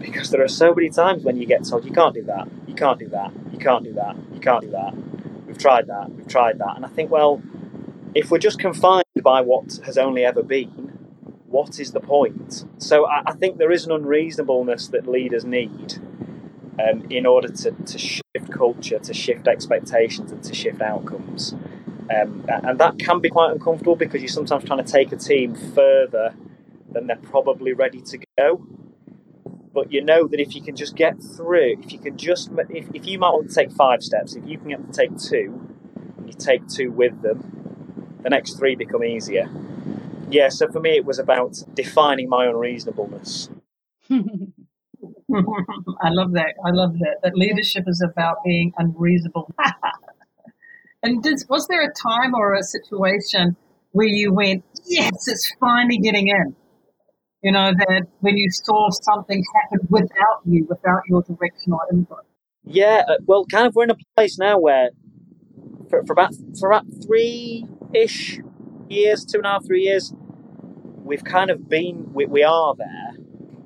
because 0.00 0.30
there 0.30 0.42
are 0.42 0.48
so 0.48 0.74
many 0.74 0.90
times 0.90 1.24
when 1.24 1.36
you 1.36 1.46
get 1.46 1.64
told 1.64 1.84
you 1.84 1.92
can't 1.92 2.14
do 2.14 2.22
that, 2.24 2.48
you 2.66 2.74
can't 2.74 2.98
do 2.98 3.08
that, 3.08 3.32
you 3.52 3.58
can't 3.58 3.84
do 3.84 3.92
that, 3.94 4.16
you 4.34 4.40
can't 4.40 4.62
do 4.62 4.70
that. 4.70 4.94
We've 5.46 5.58
tried 5.58 5.86
that, 5.86 6.10
we've 6.10 6.28
tried 6.28 6.58
that. 6.58 6.76
And 6.76 6.84
I 6.84 6.88
think, 6.88 7.10
well, 7.10 7.42
if 8.14 8.30
we're 8.30 8.38
just 8.38 8.58
confined 8.58 9.04
by 9.22 9.40
what 9.40 9.80
has 9.84 9.96
only 9.96 10.24
ever 10.24 10.42
been, 10.42 10.92
what 11.46 11.78
is 11.78 11.92
the 11.92 12.00
point? 12.00 12.64
So 12.78 13.06
I, 13.06 13.22
I 13.26 13.32
think 13.32 13.58
there 13.58 13.70
is 13.70 13.86
an 13.86 13.92
unreasonableness 13.92 14.88
that 14.88 15.06
leaders 15.06 15.44
need 15.44 15.94
um, 16.78 17.06
in 17.10 17.26
order 17.26 17.48
to, 17.48 17.70
to 17.70 17.98
shift 17.98 18.50
culture, 18.50 18.98
to 18.98 19.14
shift 19.14 19.46
expectations, 19.46 20.32
and 20.32 20.42
to 20.42 20.54
shift 20.54 20.80
outcomes. 20.80 21.54
Um, 22.12 22.44
and 22.48 22.78
that 22.78 22.98
can 22.98 23.20
be 23.20 23.30
quite 23.30 23.52
uncomfortable 23.52 23.96
because 23.96 24.20
you're 24.22 24.28
sometimes 24.28 24.64
trying 24.64 24.84
to 24.84 24.90
take 24.92 25.12
a 25.12 25.16
team 25.16 25.54
further 25.54 26.34
than 26.92 27.06
they're 27.06 27.16
probably 27.16 27.72
ready 27.72 28.00
to 28.02 28.18
go. 28.38 28.66
But 29.72 29.92
you 29.92 30.02
know 30.04 30.26
that 30.28 30.40
if 30.40 30.54
you 30.54 30.62
can 30.62 30.76
just 30.76 30.94
get 30.96 31.22
through, 31.22 31.76
if 31.82 31.92
you 31.92 31.98
can 31.98 32.16
just, 32.18 32.50
if, 32.70 32.86
if 32.94 33.06
you 33.06 33.18
might 33.18 33.30
want 33.30 33.48
to 33.48 33.54
take 33.54 33.72
five 33.72 34.02
steps, 34.02 34.34
if 34.34 34.46
you 34.46 34.58
can 34.58 34.68
get 34.68 34.86
to 34.86 34.92
take 34.92 35.16
two, 35.18 35.68
and 36.18 36.26
you 36.26 36.34
take 36.34 36.66
two 36.68 36.90
with 36.90 37.22
them, 37.22 37.62
the 38.22 38.30
next 38.30 38.58
three 38.58 38.76
become 38.76 39.04
easier. 39.04 39.50
Yeah, 40.30 40.48
so 40.50 40.68
for 40.70 40.80
me, 40.80 40.96
it 40.96 41.04
was 41.04 41.18
about 41.18 41.62
defining 41.74 42.28
my 42.28 42.46
unreasonableness. 42.46 43.48
I 44.10 46.10
love 46.10 46.32
that. 46.32 46.54
I 46.64 46.70
love 46.70 46.98
that. 47.00 47.18
That 47.22 47.36
leadership 47.36 47.84
is 47.86 48.00
about 48.02 48.38
being 48.44 48.72
unreasonable. 48.78 49.52
And 51.02 51.22
did, 51.22 51.42
was 51.48 51.66
there 51.68 51.82
a 51.82 51.92
time 51.92 52.34
or 52.34 52.54
a 52.54 52.62
situation 52.62 53.56
where 53.90 54.06
you 54.06 54.32
went, 54.32 54.64
yes, 54.84 55.26
it's 55.26 55.52
finally 55.58 55.98
getting 55.98 56.28
in? 56.28 56.54
You 57.42 57.52
know, 57.52 57.72
that 57.72 58.06
when 58.20 58.36
you 58.36 58.48
saw 58.50 58.90
something 58.90 59.42
happen 59.54 59.86
without 59.90 60.42
you, 60.44 60.64
without 60.68 61.02
your 61.08 61.22
direction 61.22 61.72
or 61.72 61.80
input? 61.92 62.24
Yeah, 62.64 63.02
uh, 63.08 63.14
well, 63.26 63.44
kind 63.46 63.66
of 63.66 63.74
we're 63.74 63.84
in 63.84 63.90
a 63.90 63.96
place 64.16 64.38
now 64.38 64.60
where 64.60 64.90
for, 65.90 66.04
for 66.06 66.12
about 66.12 66.34
for 66.60 66.70
about 66.70 66.84
three 67.04 67.66
ish 67.92 68.38
years, 68.88 69.24
two 69.24 69.38
and 69.38 69.46
a 69.46 69.50
half, 69.50 69.66
three 69.66 69.82
years, 69.82 70.14
we've 71.02 71.24
kind 71.24 71.50
of 71.50 71.68
been, 71.68 72.12
we, 72.12 72.26
we 72.26 72.44
are 72.44 72.74
there 72.76 73.14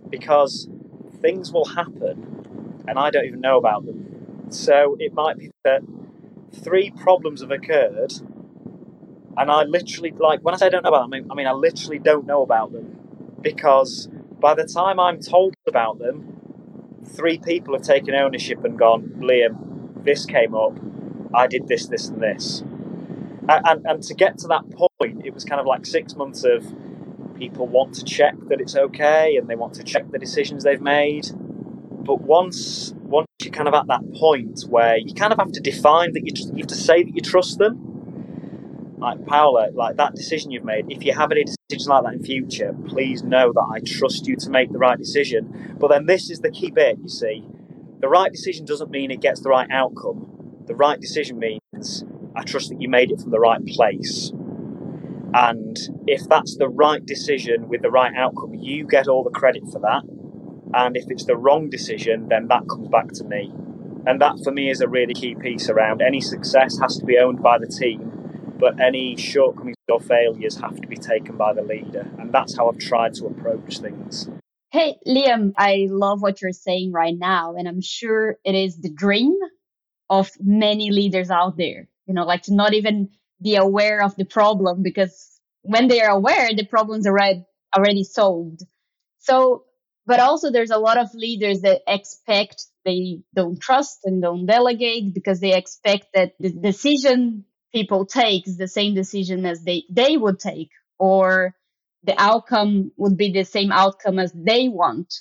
because 0.09 0.69
things 1.21 1.52
will 1.52 1.66
happen 1.66 2.83
and 2.88 2.99
I 2.99 3.11
don't 3.11 3.26
even 3.26 3.40
know 3.40 3.59
about 3.59 3.85
them. 3.85 4.47
So 4.50 4.97
it 4.99 5.12
might 5.12 5.37
be 5.37 5.50
that 5.64 5.83
three 6.53 6.91
problems 6.91 7.41
have 7.41 7.50
occurred, 7.50 8.12
and 9.37 9.50
I 9.50 9.65
literally 9.65 10.12
like 10.19 10.41
when 10.41 10.55
I 10.55 10.59
say 10.59 10.67
I 10.67 10.71
don't 10.71 10.83
know 10.83 10.91
about 10.91 11.11
them, 11.11 11.31
I 11.31 11.35
mean 11.35 11.47
I 11.47 11.53
literally 11.53 11.99
don't 11.99 12.26
know 12.26 12.43
about 12.43 12.73
them 12.73 12.97
because 13.43 14.09
by 14.41 14.55
the 14.55 14.65
time 14.65 15.00
I'm 15.00 15.21
told 15.21 15.55
about 15.67 15.99
them, 15.99 16.37
three 17.05 17.38
people 17.38 17.75
have 17.75 17.83
taken 17.83 18.15
ownership 18.15 18.65
and 18.65 18.79
gone, 18.79 19.15
Liam, 19.19 20.05
this 20.05 20.26
came 20.26 20.55
up, 20.55 20.79
I 21.35 21.47
did 21.47 21.69
this, 21.69 21.87
this, 21.87 22.09
and 22.09 22.23
this. 22.23 22.62
And, 23.49 23.67
and, 23.67 23.87
and, 23.87 24.03
to 24.03 24.15
get 24.15 24.38
to 24.38 24.49
that 24.49 24.65
point, 24.71 25.25
it 25.25 25.33
was 25.33 25.45
kind 25.45 25.61
of 25.61 25.67
like 25.67 25.87
six 25.87 26.17
months 26.17 26.45
of 26.45 26.65
people 27.37 27.67
want 27.67 27.95
to 27.95 28.05
check 28.05 28.35
that 28.49 28.61
it's 28.61 28.75
okay 28.75 29.37
and 29.37 29.49
they 29.49 29.55
want 29.55 29.75
to 29.75 29.85
check 29.85 30.11
the 30.11 30.19
decisions 30.19 30.65
they've 30.65 30.81
made. 30.81 31.29
But 31.33 32.21
once 32.21 32.95
you're 33.47 33.55
kind 33.55 33.69
of 33.69 33.75
at 33.75 33.87
that 33.87 34.12
point 34.15 34.62
where 34.69 34.99
you 34.99 35.15
kind 35.15 35.33
of 35.33 35.38
have 35.38 35.53
to 35.53 35.61
define 35.61 36.12
that 36.12 36.23
you, 36.25 36.33
you 36.53 36.59
have 36.59 36.67
to 36.67 36.75
say 36.75 37.03
that 37.03 37.15
you 37.15 37.23
trust 37.23 37.59
them. 37.59 38.97
Like 38.99 39.25
Paola, 39.26 39.69
like 39.73 39.97
that 39.97 40.15
decision 40.15 40.50
you've 40.50 40.65
made, 40.65 40.87
if 40.91 41.05
you 41.05 41.15
have 41.15 41.31
any 41.31 41.45
decisions 41.45 41.87
like 41.88 42.05
that 42.05 42.15
in 42.15 42.25
future, 42.25 42.75
please 42.88 43.23
know 43.23 43.53
that 43.53 43.67
I 43.71 43.81
trust 43.81 44.26
you 44.26 44.37
to 44.37 44.50
make 44.50 44.73
the 44.73 44.79
right 44.79 44.99
decision. 44.99 45.76
But 45.79 45.88
then 45.88 46.07
this 46.07 46.31
is 46.31 46.41
the 46.41 46.50
key 46.50 46.71
bit, 46.71 46.99
you 47.03 47.09
see. 47.09 47.47
The 48.00 48.09
right 48.09 48.33
decision 48.33 48.67
doesn't 48.67 48.91
mean 48.91 49.11
it 49.11 49.21
gets 49.21 49.41
the 49.41 49.50
right 49.50 49.69
outcome. 49.71 50.65
The 50.67 50.75
right 50.75 51.00
decision 51.00 51.38
means 51.38 52.05
I 52.35 52.43
trust 52.43 52.71
that 52.71 52.81
you 52.81 52.88
made 52.88 53.11
it 53.11 53.21
from 53.21 53.31
the 53.31 53.38
right 53.38 53.65
place. 53.65 54.33
And 55.35 55.76
if 56.07 56.29
that's 56.29 56.57
the 56.57 56.69
right 56.69 57.05
decision 57.05 57.69
with 57.69 57.83
the 57.83 57.91
right 57.91 58.15
outcome, 58.17 58.55
you 58.55 58.87
get 58.87 59.09
all 59.09 59.23
the 59.23 59.31
credit 59.31 59.65
for 59.71 59.79
that. 59.81 60.03
And 60.76 60.95
if 60.95 61.04
it's 61.09 61.25
the 61.25 61.37
wrong 61.37 61.71
decision, 61.71 62.28
then 62.28 62.49
that 62.49 62.68
comes 62.68 62.88
back 62.88 63.09
to 63.12 63.25
me. 63.25 63.50
And 64.06 64.21
that 64.21 64.38
for 64.45 64.52
me 64.52 64.68
is 64.68 64.83
a 64.83 64.88
really 64.88 65.14
key 65.14 65.35
piece 65.35 65.71
around 65.71 66.02
any 66.02 66.21
success 66.21 66.78
has 66.80 66.99
to 66.99 67.06
be 67.06 67.16
owned 67.18 67.42
by 67.42 67.59
the 67.59 67.66
team, 67.66 68.52
but 68.61 68.78
any 68.78 69.16
shortcomings 69.16 69.76
or 69.90 70.00
failures 70.00 70.61
have 70.61 70.78
to 70.78 70.87
be 70.87 70.97
taken 70.97 71.38
by 71.38 71.54
the 71.54 71.62
leader. 71.62 72.06
And 72.18 72.30
that's 72.30 72.59
how 72.59 72.68
I've 72.68 72.78
tried 72.78 73.14
to 73.14 73.26
approach 73.26 73.78
things. 73.78 74.28
Hey, 74.71 74.97
Liam, 75.06 75.54
I 75.56 75.87
love 75.88 76.21
what 76.21 76.42
you're 76.42 76.52
saying 76.52 76.92
right 76.92 77.16
now. 77.16 77.54
And 77.56 77.66
I'm 77.66 77.80
sure 77.80 78.37
it 78.45 78.54
is 78.54 78.78
the 78.78 78.92
dream 78.92 79.35
of 80.11 80.30
many 80.38 80.90
leaders 80.90 81.30
out 81.30 81.56
there, 81.56 81.88
you 82.04 82.12
know, 82.12 82.26
like 82.26 82.42
to 82.42 82.54
not 82.54 82.75
even 82.75 83.09
be 83.42 83.56
aware 83.56 84.02
of 84.02 84.14
the 84.16 84.26
problem 84.26 84.83
because 84.83 85.40
when 85.62 85.88
they 85.88 86.02
are 86.02 86.11
aware, 86.11 86.50
the 86.54 86.66
problem's 86.66 87.06
already 87.06 87.45
already 87.75 88.04
solved. 88.04 88.62
So 89.18 89.64
but 90.07 90.21
also 90.21 90.51
there's 90.51 90.71
a 90.71 90.79
lot 90.79 90.99
of 90.99 91.15
leaders 91.15 91.63
that 91.63 91.83
expect 91.87 92.67
they 92.85 93.21
don't 93.35 93.61
trust 93.61 94.01
and 94.05 94.23
don't 94.23 94.47
delegate 94.47 95.13
because 95.13 95.41
they 95.41 95.55
expect 95.55 96.07
that 96.15 96.35
the 96.39 96.51
decision 96.51 97.45
people 97.75 98.07
take 98.07 98.47
is 98.47 98.57
the 98.57 98.69
same 98.69 98.95
decision 98.95 99.45
as 99.45 99.63
they 99.63 99.85
they 99.91 100.17
would 100.17 100.39
take 100.39 100.71
or 100.99 101.55
the 102.05 102.15
outcome 102.19 102.93
would 102.97 103.17
be 103.17 103.33
the 103.33 103.45
same 103.45 103.73
outcome 103.73 104.19
as 104.19 104.33
they 104.33 104.69
want. 104.69 105.13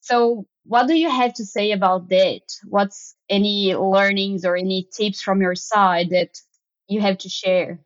So 0.00 0.46
what 0.64 0.86
do 0.86 0.94
you 0.94 1.10
have 1.10 1.34
to 1.34 1.44
say 1.44 1.72
about 1.72 2.08
that? 2.10 2.42
What's 2.64 3.16
any 3.28 3.74
learnings 3.74 4.44
or 4.44 4.56
any 4.56 4.88
tips 4.96 5.20
from 5.20 5.42
your 5.42 5.56
side 5.56 6.10
that 6.10 6.38
you 6.86 7.00
have 7.00 7.18
to 7.18 7.28
share? 7.28 7.80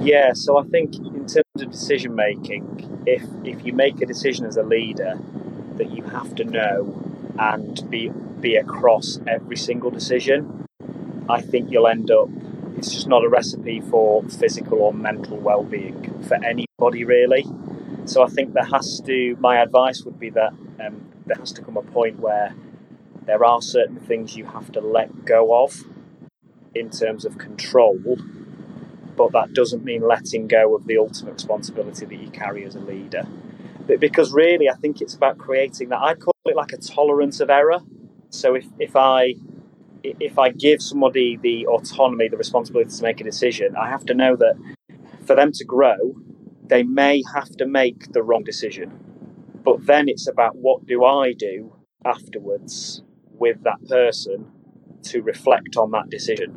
Yeah 0.00 0.32
so 0.32 0.56
i 0.58 0.62
think 0.64 0.94
in 0.94 1.26
terms 1.26 1.60
of 1.60 1.70
decision 1.70 2.14
making 2.14 3.02
if 3.06 3.22
if 3.44 3.66
you 3.66 3.74
make 3.74 4.00
a 4.00 4.06
decision 4.06 4.46
as 4.46 4.56
a 4.56 4.62
leader 4.62 5.18
that 5.76 5.90
you 5.90 6.02
have 6.04 6.34
to 6.36 6.44
know 6.44 7.02
and 7.38 7.88
be 7.90 8.10
be 8.40 8.56
across 8.56 9.18
every 9.26 9.56
single 9.56 9.90
decision, 9.90 10.66
I 11.28 11.40
think 11.40 11.70
you'll 11.70 11.88
end 11.88 12.10
up. 12.10 12.28
It's 12.76 12.92
just 12.92 13.08
not 13.08 13.24
a 13.24 13.28
recipe 13.28 13.80
for 13.80 14.22
physical 14.24 14.80
or 14.82 14.92
mental 14.92 15.38
well-being 15.38 16.22
for 16.24 16.34
anybody 16.44 17.04
really. 17.04 17.46
So 18.04 18.22
I 18.22 18.28
think 18.28 18.52
there 18.52 18.64
has 18.64 19.00
to. 19.06 19.36
My 19.40 19.62
advice 19.62 20.04
would 20.04 20.18
be 20.18 20.30
that 20.30 20.52
um, 20.84 21.08
there 21.26 21.36
has 21.38 21.52
to 21.52 21.62
come 21.62 21.76
a 21.76 21.82
point 21.82 22.20
where 22.20 22.54
there 23.24 23.44
are 23.44 23.62
certain 23.62 24.00
things 24.00 24.36
you 24.36 24.44
have 24.44 24.70
to 24.72 24.80
let 24.80 25.24
go 25.24 25.64
of 25.64 25.84
in 26.74 26.90
terms 26.90 27.24
of 27.24 27.38
control, 27.38 27.98
but 29.16 29.32
that 29.32 29.54
doesn't 29.54 29.84
mean 29.84 30.06
letting 30.06 30.46
go 30.46 30.74
of 30.74 30.86
the 30.86 30.98
ultimate 30.98 31.34
responsibility 31.34 32.04
that 32.04 32.16
you 32.16 32.28
carry 32.30 32.64
as 32.64 32.74
a 32.74 32.80
leader 32.80 33.26
because 33.86 34.32
really 34.32 34.68
I 34.68 34.74
think 34.74 35.00
it's 35.00 35.14
about 35.14 35.38
creating 35.38 35.90
that. 35.90 36.00
I 36.00 36.14
call 36.14 36.34
it 36.46 36.56
like 36.56 36.72
a 36.72 36.78
tolerance 36.78 37.40
of 37.40 37.50
error. 37.50 37.80
So 38.30 38.54
if, 38.54 38.66
if 38.78 38.96
I 38.96 39.34
if 40.02 40.38
I 40.38 40.50
give 40.50 40.82
somebody 40.82 41.36
the 41.36 41.66
autonomy, 41.66 42.28
the 42.28 42.36
responsibility 42.36 42.90
to 42.90 43.02
make 43.02 43.20
a 43.20 43.24
decision, 43.24 43.74
I 43.76 43.88
have 43.88 44.04
to 44.06 44.14
know 44.14 44.36
that 44.36 44.54
for 45.24 45.34
them 45.34 45.50
to 45.52 45.64
grow, 45.64 46.16
they 46.66 46.82
may 46.82 47.22
have 47.34 47.56
to 47.56 47.66
make 47.66 48.12
the 48.12 48.22
wrong 48.22 48.44
decision. 48.44 48.92
But 49.64 49.86
then 49.86 50.08
it's 50.08 50.28
about 50.28 50.56
what 50.56 50.86
do 50.86 51.04
I 51.04 51.32
do 51.32 51.74
afterwards 52.04 53.02
with 53.30 53.62
that 53.62 53.82
person 53.88 54.46
to 55.04 55.22
reflect 55.22 55.76
on 55.76 55.90
that 55.92 56.10
decision, 56.10 56.50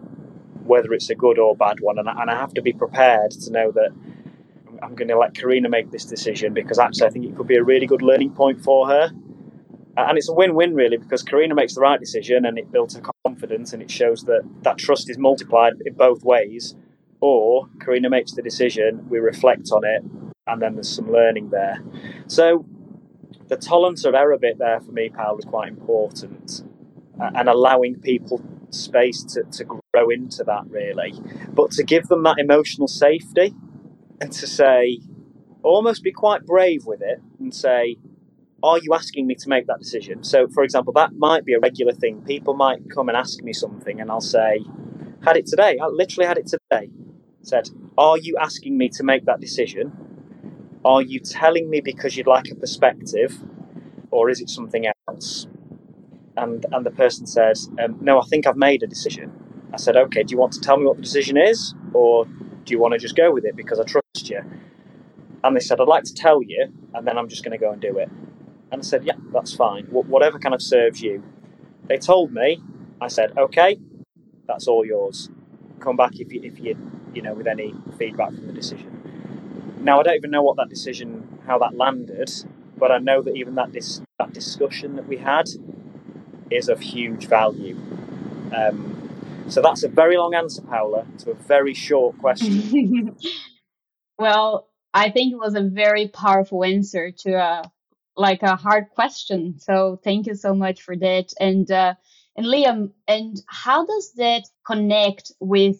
whether 0.63 0.93
it's 0.93 1.09
a 1.09 1.15
good 1.15 1.39
or 1.39 1.55
bad 1.55 1.79
one. 1.79 1.99
And 1.99 2.09
I, 2.09 2.21
and 2.21 2.29
I 2.29 2.35
have 2.35 2.53
to 2.55 2.61
be 2.61 2.73
prepared 2.73 3.31
to 3.31 3.51
know 3.51 3.71
that 3.71 3.91
I'm 4.81 4.95
going 4.95 5.07
to 5.07 5.17
let 5.17 5.33
Karina 5.33 5.69
make 5.69 5.91
this 5.91 6.05
decision 6.05 6.53
because 6.53 6.79
actually 6.79 7.07
I 7.07 7.09
think 7.09 7.25
it 7.25 7.35
could 7.35 7.47
be 7.47 7.55
a 7.55 7.63
really 7.63 7.85
good 7.85 8.01
learning 8.01 8.31
point 8.31 8.61
for 8.61 8.87
her. 8.87 9.11
And 9.97 10.17
it's 10.17 10.29
a 10.29 10.33
win 10.33 10.53
win, 10.53 10.75
really, 10.75 10.97
because 10.97 11.23
Karina 11.23 11.55
makes 11.55 11.73
the 11.73 11.81
right 11.81 11.99
decision 11.99 12.45
and 12.45 12.59
it 12.59 12.71
builds 12.71 12.95
her 12.95 13.01
confidence 13.25 13.73
and 13.73 13.81
it 13.81 13.89
shows 13.89 14.23
that 14.25 14.43
that 14.61 14.77
trust 14.77 15.09
is 15.09 15.17
multiplied 15.17 15.73
in 15.85 15.93
both 15.93 16.23
ways. 16.23 16.75
Or 17.19 17.67
Karina 17.83 18.09
makes 18.09 18.33
the 18.33 18.43
decision, 18.43 19.09
we 19.09 19.17
reflect 19.17 19.71
on 19.71 19.83
it, 19.83 20.03
and 20.45 20.61
then 20.61 20.75
there's 20.75 20.93
some 20.95 21.11
learning 21.11 21.49
there. 21.49 21.81
So 22.27 22.65
the 23.47 23.57
tolerance 23.57 24.05
of 24.05 24.13
error 24.13 24.37
bit 24.37 24.59
there 24.59 24.79
for 24.79 24.91
me, 24.91 25.09
Paul, 25.09 25.37
was 25.37 25.45
quite 25.45 25.69
important 25.69 26.63
and 27.19 27.49
allowing 27.49 27.95
people 27.95 28.41
space 28.69 29.23
to, 29.23 29.43
to 29.51 29.63
grow 29.65 30.09
into 30.09 30.43
that, 30.43 30.63
really. 30.69 31.13
But 31.49 31.71
to 31.71 31.83
give 31.83 32.07
them 32.07 32.23
that 32.23 32.35
emotional 32.37 32.87
safety 32.87 33.55
and 34.19 34.31
to 34.31 34.47
say, 34.47 34.99
almost 35.63 36.03
be 36.03 36.11
quite 36.11 36.45
brave 36.45 36.85
with 36.85 37.01
it 37.01 37.21
and 37.39 37.53
say, 37.53 37.97
are 38.63 38.79
you 38.79 38.93
asking 38.93 39.27
me 39.27 39.35
to 39.35 39.49
make 39.49 39.67
that 39.67 39.79
decision? 39.79 40.23
So, 40.23 40.47
for 40.47 40.63
example, 40.63 40.93
that 40.93 41.13
might 41.13 41.45
be 41.45 41.53
a 41.53 41.59
regular 41.59 41.93
thing. 41.93 42.23
People 42.23 42.55
might 42.55 42.89
come 42.89 43.07
and 43.07 43.17
ask 43.17 43.43
me 43.43 43.53
something, 43.53 44.01
and 44.01 44.09
I'll 44.09 44.19
say, 44.19 44.61
had 45.23 45.37
it 45.37 45.45
today. 45.45 45.77
I 45.79 45.87
literally 45.87 46.27
had 46.27 46.37
it 46.37 46.47
today. 46.47 46.89
Said, 47.43 47.69
are 47.97 48.17
you 48.17 48.35
asking 48.39 48.77
me 48.77 48.89
to 48.89 49.03
make 49.03 49.25
that 49.25 49.39
decision? 49.39 49.91
Are 50.83 51.01
you 51.01 51.19
telling 51.19 51.69
me 51.69 51.81
because 51.81 52.17
you'd 52.17 52.27
like 52.27 52.49
a 52.49 52.55
perspective, 52.55 53.37
or 54.09 54.29
is 54.29 54.41
it 54.41 54.49
something 54.49 54.85
else? 55.07 55.47
And 56.35 56.65
and 56.71 56.85
the 56.85 56.91
person 56.91 57.27
says, 57.27 57.69
um, 57.83 57.97
no, 58.01 58.19
I 58.19 58.25
think 58.25 58.47
I've 58.47 58.57
made 58.57 58.83
a 58.83 58.87
decision. 58.87 59.31
I 59.73 59.77
said, 59.77 59.95
okay, 59.95 60.23
do 60.23 60.31
you 60.31 60.37
want 60.37 60.53
to 60.53 60.61
tell 60.61 60.77
me 60.77 60.85
what 60.85 60.95
the 60.97 61.03
decision 61.03 61.37
is, 61.37 61.75
or 61.93 62.25
do 62.67 62.73
you 62.73 62.79
want 62.79 62.93
to 62.93 62.99
just 62.99 63.15
go 63.15 63.31
with 63.33 63.45
it 63.45 63.55
because 63.55 63.79
I 63.79 63.85
trust 63.85 64.29
you? 64.29 64.41
And 65.43 65.55
they 65.55 65.61
said, 65.61 65.79
I'd 65.81 65.87
like 65.87 66.03
to 66.05 66.13
tell 66.13 66.43
you, 66.43 66.73
and 66.93 67.07
then 67.07 67.17
I'm 67.17 67.29
just 67.29 67.43
going 67.43 67.57
to 67.57 67.63
go 67.65 67.71
and 67.71 67.81
do 67.81 67.97
it. 67.97 68.09
And 68.71 68.81
I 68.81 68.83
said, 68.83 69.05
yeah, 69.05 69.15
that's 69.33 69.55
fine. 69.55 69.85
whatever 69.87 70.39
kind 70.39 70.55
of 70.55 70.61
serves 70.61 71.01
you. 71.01 71.23
They 71.87 71.97
told 71.97 72.33
me. 72.33 72.61
I 73.01 73.07
said, 73.07 73.37
okay, 73.37 73.79
that's 74.47 74.67
all 74.67 74.85
yours. 74.85 75.29
Come 75.79 75.97
back 75.97 76.19
if 76.19 76.33
you, 76.33 76.41
if 76.43 76.59
you, 76.59 76.77
you 77.13 77.21
know, 77.21 77.33
with 77.33 77.47
any 77.47 77.75
feedback 77.97 78.33
from 78.33 78.47
the 78.47 78.53
decision. 78.53 79.03
Now 79.79 79.99
I 79.99 80.03
don't 80.03 80.15
even 80.15 80.31
know 80.31 80.43
what 80.43 80.57
that 80.57 80.69
decision, 80.69 81.27
how 81.47 81.59
that 81.59 81.77
landed, 81.77 82.31
but 82.77 82.91
I 82.91 82.97
know 82.99 83.21
that 83.21 83.35
even 83.35 83.55
that 83.55 83.71
dis- 83.71 84.01
that 84.19 84.33
discussion 84.33 84.95
that 84.95 85.07
we 85.07 85.17
had 85.17 85.49
is 86.51 86.69
of 86.69 86.81
huge 86.81 87.27
value. 87.27 87.77
Um, 88.55 88.96
so 89.49 89.61
that's 89.61 89.83
a 89.83 89.87
very 89.87 90.17
long 90.17 90.33
answer, 90.33 90.61
Paula, 90.61 91.05
to 91.19 91.31
a 91.31 91.35
very 91.35 91.73
short 91.73 92.17
question. 92.19 93.15
well, 94.19 94.69
I 94.93 95.09
think 95.09 95.33
it 95.33 95.39
was 95.39 95.55
a 95.55 95.61
very 95.61 96.07
powerful 96.07 96.63
answer 96.63 97.11
to 97.11 97.33
a 97.33 97.71
like 98.15 98.41
a 98.41 98.55
hard 98.55 98.89
question. 98.95 99.59
So 99.59 99.99
thank 100.03 100.25
you 100.25 100.35
so 100.35 100.53
much 100.55 100.81
for 100.81 100.95
that. 100.97 101.33
And 101.39 101.69
uh, 101.69 101.93
and 102.35 102.45
Liam, 102.45 102.91
and 103.07 103.37
how 103.47 103.85
does 103.85 104.13
that 104.13 104.43
connect 104.65 105.31
with 105.39 105.77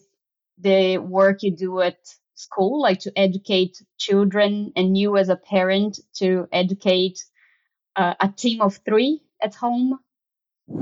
the 0.58 0.98
work 0.98 1.42
you 1.42 1.54
do 1.54 1.80
at 1.80 1.98
school, 2.34 2.80
like 2.80 3.00
to 3.00 3.12
educate 3.18 3.82
children, 3.98 4.72
and 4.76 4.96
you 4.96 5.16
as 5.16 5.28
a 5.28 5.36
parent 5.36 5.98
to 6.14 6.48
educate 6.52 7.24
uh, 7.96 8.14
a 8.20 8.28
team 8.28 8.60
of 8.60 8.78
three 8.84 9.22
at 9.42 9.54
home? 9.54 9.98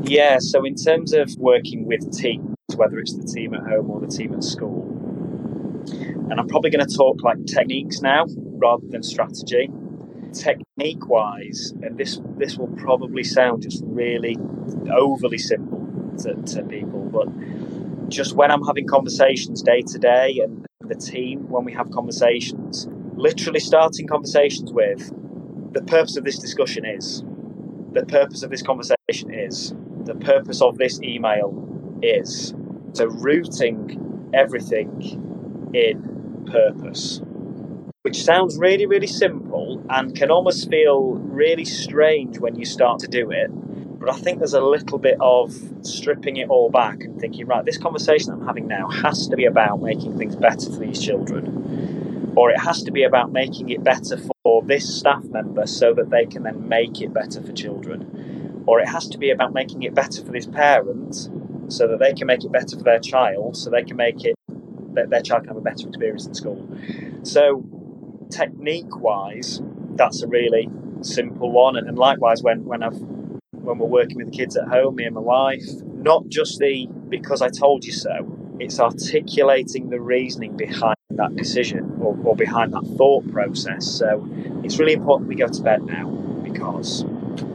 Yeah. 0.02 0.38
So 0.38 0.64
in 0.64 0.74
terms 0.74 1.12
of 1.12 1.34
working 1.38 1.86
with 1.86 2.16
teams, 2.16 2.54
whether 2.74 2.98
it's 2.98 3.14
the 3.14 3.24
team 3.24 3.54
at 3.54 3.62
home 3.62 3.90
or 3.90 4.00
the 4.00 4.06
team 4.06 4.34
at 4.34 4.44
school, 4.44 4.92
and 6.30 6.40
I'm 6.40 6.48
probably 6.48 6.70
going 6.70 6.86
to 6.86 6.96
talk 6.96 7.22
like 7.22 7.44
techniques 7.46 8.00
now 8.00 8.26
rather 8.58 8.86
than 8.88 9.02
strategy 9.02 9.70
technique 10.32 11.08
wise, 11.08 11.72
and 11.82 11.96
this 11.98 12.20
this 12.36 12.56
will 12.56 12.68
probably 12.68 13.24
sound 13.24 13.62
just 13.62 13.82
really 13.86 14.36
overly 14.92 15.38
simple 15.38 15.86
to, 16.18 16.34
to 16.34 16.62
people, 16.64 17.00
but 17.00 18.08
just 18.08 18.34
when 18.34 18.50
I'm 18.50 18.62
having 18.62 18.86
conversations 18.86 19.62
day 19.62 19.82
to 19.82 19.98
day 19.98 20.40
and 20.42 20.66
the 20.80 20.94
team, 20.94 21.48
when 21.48 21.64
we 21.64 21.72
have 21.72 21.90
conversations, 21.90 22.86
literally 23.16 23.60
starting 23.60 24.06
conversations 24.06 24.72
with 24.72 25.12
the 25.72 25.82
purpose 25.82 26.16
of 26.16 26.24
this 26.24 26.38
discussion 26.38 26.84
is, 26.84 27.24
the 27.92 28.04
purpose 28.06 28.42
of 28.42 28.50
this 28.50 28.62
conversation 28.62 28.95
is, 29.08 29.74
the 30.04 30.14
purpose 30.14 30.60
of 30.60 30.78
this 30.78 31.00
email 31.02 31.98
is. 32.02 32.54
So 32.92 33.06
rooting 33.06 34.30
everything 34.34 35.70
in 35.74 36.46
purpose 36.50 37.20
which 38.06 38.22
sounds 38.22 38.56
really, 38.56 38.86
really 38.86 39.08
simple 39.08 39.84
and 39.90 40.14
can 40.14 40.30
almost 40.30 40.70
feel 40.70 41.14
really 41.14 41.64
strange 41.64 42.38
when 42.38 42.54
you 42.54 42.64
start 42.64 43.00
to 43.00 43.08
do 43.08 43.32
it. 43.32 43.48
But 43.98 44.10
I 44.10 44.16
think 44.16 44.38
there's 44.38 44.54
a 44.54 44.60
little 44.60 44.98
bit 44.98 45.16
of 45.20 45.52
stripping 45.82 46.36
it 46.36 46.48
all 46.48 46.70
back 46.70 47.00
and 47.00 47.20
thinking, 47.20 47.46
right, 47.46 47.64
this 47.64 47.78
conversation 47.78 48.30
I'm 48.30 48.46
having 48.46 48.68
now 48.68 48.88
has 48.88 49.26
to 49.26 49.34
be 49.34 49.44
about 49.44 49.82
making 49.82 50.16
things 50.18 50.36
better 50.36 50.70
for 50.70 50.78
these 50.78 51.02
children. 51.02 52.32
Or 52.36 52.50
it 52.50 52.60
has 52.60 52.84
to 52.84 52.92
be 52.92 53.02
about 53.02 53.32
making 53.32 53.70
it 53.70 53.82
better 53.82 54.20
for 54.44 54.62
this 54.62 54.88
staff 55.00 55.24
member 55.24 55.66
so 55.66 55.92
that 55.94 56.08
they 56.08 56.26
can 56.26 56.44
then 56.44 56.68
make 56.68 57.00
it 57.00 57.12
better 57.12 57.42
for 57.42 57.52
children. 57.52 58.35
Or 58.66 58.80
it 58.80 58.88
has 58.88 59.08
to 59.08 59.18
be 59.18 59.30
about 59.30 59.52
making 59.52 59.82
it 59.82 59.94
better 59.94 60.24
for 60.24 60.32
this 60.32 60.46
parent 60.46 61.28
so 61.68 61.88
that 61.88 61.98
they 61.98 62.12
can 62.12 62.26
make 62.26 62.44
it 62.44 62.52
better 62.52 62.76
for 62.76 62.82
their 62.82 62.98
child, 62.98 63.56
so 63.56 63.70
they 63.70 63.82
can 63.82 63.96
make 63.96 64.24
it 64.24 64.34
that 64.94 65.10
their 65.10 65.20
child 65.20 65.42
can 65.42 65.48
have 65.48 65.56
a 65.56 65.60
better 65.60 65.88
experience 65.88 66.26
in 66.26 66.34
school. 66.34 66.66
So 67.22 67.64
technique 68.30 69.00
wise, 69.00 69.60
that's 69.94 70.22
a 70.22 70.26
really 70.26 70.68
simple 71.02 71.50
one. 71.50 71.76
And, 71.76 71.88
and 71.88 71.98
likewise, 71.98 72.42
when 72.42 72.64
when 72.64 72.82
I've 72.82 72.98
when 73.52 73.78
we're 73.78 73.86
working 73.86 74.16
with 74.16 74.30
the 74.30 74.36
kids 74.36 74.56
at 74.56 74.68
home, 74.68 74.96
me 74.96 75.04
and 75.04 75.14
my 75.14 75.20
wife, 75.20 75.64
not 75.84 76.28
just 76.28 76.58
the 76.58 76.86
because 77.08 77.42
I 77.42 77.48
told 77.48 77.84
you 77.84 77.92
so. 77.92 78.32
It's 78.58 78.80
articulating 78.80 79.90
the 79.90 80.00
reasoning 80.00 80.56
behind 80.56 80.96
that 81.10 81.36
decision 81.36 81.98
or, 82.00 82.16
or 82.24 82.34
behind 82.34 82.72
that 82.72 82.84
thought 82.96 83.30
process. 83.30 83.86
So 83.86 84.26
it's 84.64 84.78
really 84.78 84.94
important 84.94 85.28
we 85.28 85.34
go 85.34 85.46
to 85.46 85.62
bed 85.62 85.82
now 85.82 86.08
because 86.42 87.04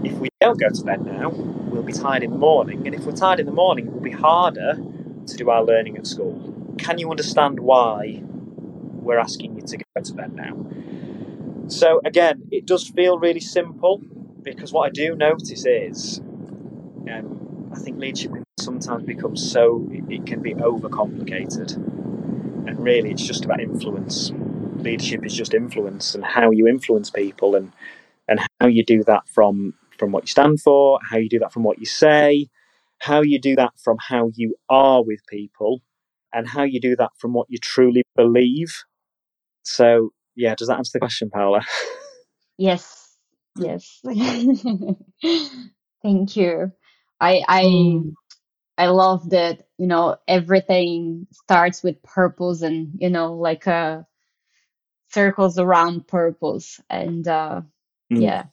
if 0.03 0.13
we 0.13 0.29
don't 0.39 0.59
go 0.59 0.69
to 0.69 0.83
bed 0.83 1.05
now, 1.05 1.29
we'll 1.29 1.83
be 1.83 1.93
tired 1.93 2.23
in 2.23 2.31
the 2.31 2.37
morning. 2.37 2.85
And 2.85 2.95
if 2.95 3.05
we're 3.05 3.13
tired 3.13 3.39
in 3.39 3.45
the 3.45 3.51
morning, 3.51 3.87
it 3.87 3.93
will 3.93 4.01
be 4.01 4.11
harder 4.11 4.75
to 5.27 5.37
do 5.37 5.49
our 5.49 5.63
learning 5.63 5.97
at 5.97 6.07
school. 6.07 6.53
Can 6.77 6.97
you 6.97 7.11
understand 7.11 7.59
why 7.59 8.21
we're 9.01 9.19
asking 9.19 9.55
you 9.55 9.63
to 9.63 9.77
go 9.77 10.01
to 10.01 10.13
bed 10.13 10.33
now. 10.33 10.65
So 11.67 12.01
again, 12.05 12.47
it 12.51 12.65
does 12.65 12.87
feel 12.87 13.17
really 13.17 13.39
simple 13.39 14.01
because 14.41 14.71
what 14.71 14.87
I 14.87 14.89
do 14.89 15.15
notice 15.15 15.65
is 15.65 16.19
um, 16.19 17.69
I 17.73 17.79
think 17.79 17.97
leadership 17.97 18.31
sometimes 18.59 19.03
becomes 19.03 19.51
so 19.51 19.87
it 19.91 20.25
can 20.25 20.41
be 20.41 20.53
overcomplicated, 20.53 21.75
and 21.75 22.79
really 22.79 23.11
it's 23.11 23.25
just 23.25 23.45
about 23.45 23.59
influence. 23.59 24.31
Leadership 24.75 25.25
is 25.25 25.33
just 25.33 25.53
influence 25.53 26.15
and 26.15 26.23
how 26.23 26.51
you 26.51 26.67
influence 26.67 27.09
people 27.09 27.55
and 27.55 27.71
and 28.31 28.41
how 28.61 28.67
you 28.67 28.85
do 28.85 29.03
that 29.05 29.29
from 29.29 29.75
from 29.99 30.13
what 30.13 30.23
you 30.23 30.29
stand 30.29 30.61
for, 30.61 30.99
how 31.11 31.17
you 31.17 31.29
do 31.29 31.39
that 31.39 31.53
from 31.53 31.63
what 31.63 31.79
you 31.79 31.85
say, 31.85 32.49
how 32.99 33.21
you 33.21 33.39
do 33.39 33.55
that 33.57 33.73
from 33.83 33.97
how 33.99 34.31
you 34.35 34.55
are 34.69 35.03
with 35.03 35.21
people, 35.29 35.81
and 36.33 36.49
how 36.49 36.63
you 36.63 36.81
do 36.81 36.97
that 36.97 37.11
from 37.19 37.33
what 37.33 37.47
you 37.49 37.59
truly 37.59 38.03
believe 38.17 38.73
so, 39.63 40.09
yeah, 40.35 40.55
does 40.55 40.67
that 40.69 40.77
answer 40.77 40.91
the 40.95 40.99
question, 40.99 41.29
Paula? 41.29 41.61
Yes, 42.57 43.17
yes. 43.57 43.99
Thank 46.03 46.35
you. 46.37 46.71
I 47.19 47.41
I 47.47 47.63
mm. 47.65 48.13
I 48.77 48.87
love 48.87 49.31
that 49.31 49.67
you 49.79 49.87
know 49.87 50.17
everything 50.27 51.27
starts 51.33 51.83
with 51.83 52.03
purpose 52.03 52.63
and 52.63 52.93
you 52.99 53.09
know 53.09 53.35
like 53.35 53.67
uh 53.67 54.03
circles 55.11 55.59
around 55.59 56.07
purpose 56.07 56.79
and 56.89 57.27
uh 57.27 57.61
mm. 58.11 58.21
yeah 58.21 58.45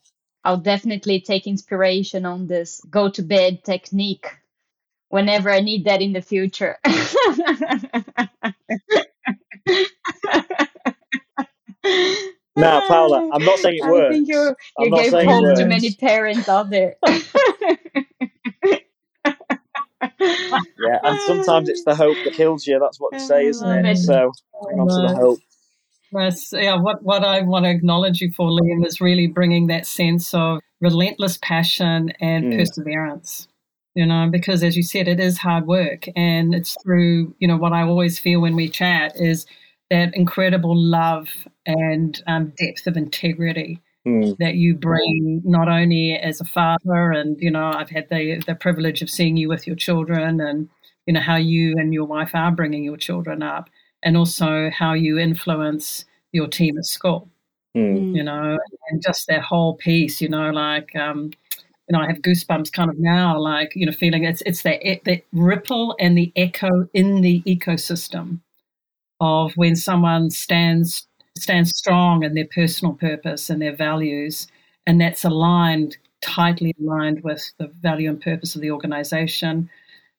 I'll 0.43 0.57
definitely 0.57 1.21
take 1.21 1.47
inspiration 1.47 2.25
on 2.25 2.47
this 2.47 2.81
go 2.89 3.09
to 3.11 3.23
bed 3.23 3.63
technique 3.63 4.27
whenever 5.09 5.51
I 5.51 5.61
need 5.61 5.85
that 5.85 6.01
in 6.01 6.13
the 6.13 6.21
future. 6.21 6.77
Now, 12.55 12.81
Paula, 12.87 13.29
I'm 13.33 13.43
not 13.45 13.59
saying 13.59 13.79
it 13.79 13.85
works. 13.85 14.05
I 14.05 14.13
think 14.13 14.29
you, 14.29 14.55
you 14.79 14.91
gave 14.91 15.13
hope 15.13 15.55
to 15.55 15.65
many 15.65 15.93
parents 15.93 16.49
out 16.49 16.69
there. 16.69 16.95
yeah, 20.19 20.99
and 21.03 21.19
sometimes 21.21 21.69
it's 21.69 21.83
the 21.85 21.95
hope 21.95 22.17
that 22.25 22.33
kills 22.33 22.67
you. 22.67 22.79
That's 22.79 22.99
what 22.99 23.13
they 23.13 23.19
say, 23.19 23.47
isn't 23.47 23.69
it? 23.85 23.97
So 23.97 24.31
hang 24.69 24.79
on 24.79 24.87
to 24.89 25.01
the 25.01 25.15
hope. 25.15 25.39
Yes, 26.11 26.53
yeah. 26.53 26.75
What 26.75 27.03
what 27.03 27.23
I 27.23 27.41
want 27.41 27.65
to 27.65 27.71
acknowledge 27.71 28.21
you 28.21 28.31
for, 28.31 28.49
Liam, 28.49 28.85
is 28.85 28.99
really 29.01 29.27
bringing 29.27 29.67
that 29.67 29.85
sense 29.85 30.33
of 30.33 30.59
relentless 30.81 31.37
passion 31.41 32.11
and 32.19 32.45
mm. 32.45 32.57
perseverance. 32.57 33.47
You 33.95 34.05
know, 34.05 34.29
because 34.31 34.63
as 34.63 34.77
you 34.77 34.83
said, 34.83 35.07
it 35.07 35.19
is 35.19 35.37
hard 35.37 35.67
work, 35.67 36.05
and 36.15 36.55
it's 36.55 36.75
through 36.83 37.35
you 37.39 37.47
know 37.47 37.57
what 37.57 37.73
I 37.73 37.83
always 37.83 38.17
feel 38.17 38.41
when 38.41 38.55
we 38.55 38.69
chat 38.69 39.13
is 39.15 39.45
that 39.89 40.15
incredible 40.15 40.75
love 40.75 41.29
and 41.65 42.21
um, 42.27 42.53
depth 42.57 42.87
of 42.87 42.97
integrity 42.97 43.81
mm. 44.07 44.37
that 44.37 44.55
you 44.55 44.75
bring 44.75 45.41
not 45.43 45.67
only 45.67 46.13
as 46.13 46.39
a 46.39 46.45
father 46.45 47.11
and 47.11 47.41
you 47.41 47.51
know 47.51 47.71
i've 47.71 47.89
had 47.89 48.07
the, 48.09 48.41
the 48.45 48.55
privilege 48.55 49.01
of 49.01 49.09
seeing 49.09 49.37
you 49.37 49.49
with 49.49 49.65
your 49.65 49.75
children 49.75 50.39
and 50.41 50.69
you 51.05 51.13
know 51.13 51.19
how 51.19 51.35
you 51.35 51.75
and 51.77 51.93
your 51.93 52.05
wife 52.05 52.31
are 52.33 52.51
bringing 52.51 52.83
your 52.83 52.97
children 52.97 53.41
up 53.41 53.69
and 54.03 54.17
also 54.17 54.69
how 54.69 54.93
you 54.93 55.17
influence 55.17 56.05
your 56.31 56.47
team 56.47 56.77
at 56.77 56.85
school 56.85 57.27
mm. 57.75 58.15
you 58.15 58.23
know 58.23 58.57
and 58.89 59.01
just 59.01 59.27
that 59.27 59.41
whole 59.41 59.75
piece 59.75 60.21
you 60.21 60.29
know 60.29 60.49
like 60.51 60.95
um, 60.95 61.31
you 61.89 61.97
know, 61.97 62.03
I 62.03 62.07
have 62.07 62.21
goosebumps 62.21 62.71
kind 62.71 62.91
of 62.91 62.99
now, 62.99 63.39
like 63.39 63.75
you 63.75 63.85
know, 63.85 63.91
feeling 63.91 64.23
it's 64.23 64.43
it's 64.45 64.61
that 64.61 64.81
that 65.05 65.23
ripple 65.33 65.95
and 65.99 66.15
the 66.15 66.31
echo 66.35 66.87
in 66.93 67.21
the 67.21 67.41
ecosystem 67.47 68.39
of 69.19 69.53
when 69.55 69.75
someone 69.75 70.29
stands 70.29 71.07
stands 71.35 71.75
strong 71.75 72.23
in 72.23 72.35
their 72.35 72.45
personal 72.45 72.93
purpose 72.93 73.49
and 73.49 73.59
their 73.61 73.75
values, 73.75 74.47
and 74.85 75.01
that's 75.01 75.25
aligned 75.25 75.97
tightly 76.21 76.75
aligned 76.79 77.23
with 77.23 77.51
the 77.57 77.67
value 77.81 78.09
and 78.09 78.21
purpose 78.21 78.53
of 78.53 78.61
the 78.61 78.69
organization 78.69 79.69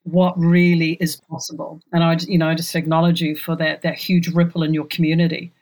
what 0.03 0.37
really 0.37 0.93
is 0.99 1.15
possible. 1.29 1.79
And 1.93 2.03
i 2.03 2.17
you 2.27 2.37
know 2.37 2.49
I 2.49 2.55
just 2.55 2.75
acknowledge 2.75 3.21
you 3.21 3.35
for 3.35 3.55
that 3.57 3.81
that 3.83 3.95
huge 3.95 4.29
ripple 4.29 4.63
in 4.63 4.73
your 4.73 4.85
community 4.85 5.53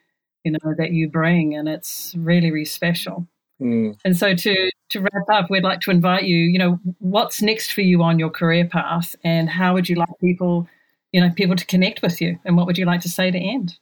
you 0.43 0.51
know 0.51 0.73
that 0.77 0.91
you 0.91 1.09
bring 1.09 1.55
and 1.55 1.67
it's 1.67 2.13
really 2.17 2.51
really 2.51 2.65
special. 2.65 3.27
Mm. 3.61 3.97
and 4.05 4.15
so 4.15 4.33
to 4.33 4.71
to 4.87 5.01
wrap 5.01 5.29
up 5.29 5.49
we'd 5.49 5.65
like 5.65 5.81
to 5.81 5.91
invite 5.91 6.23
you 6.23 6.37
you 6.37 6.57
know 6.57 6.79
what's 6.99 7.41
next 7.41 7.73
for 7.73 7.81
you 7.81 8.01
on 8.01 8.17
your 8.17 8.29
career 8.29 8.65
path 8.65 9.17
and 9.25 9.49
how 9.49 9.73
would 9.73 9.89
you 9.89 9.97
like 9.97 10.07
people 10.21 10.65
you 11.11 11.19
know 11.19 11.29
people 11.31 11.57
to 11.57 11.65
connect 11.65 12.01
with 12.01 12.21
you 12.21 12.39
and 12.45 12.55
what 12.55 12.65
would 12.67 12.77
you 12.77 12.85
like 12.85 13.01
to 13.01 13.09
say 13.09 13.29
to 13.29 13.37
end? 13.37 13.77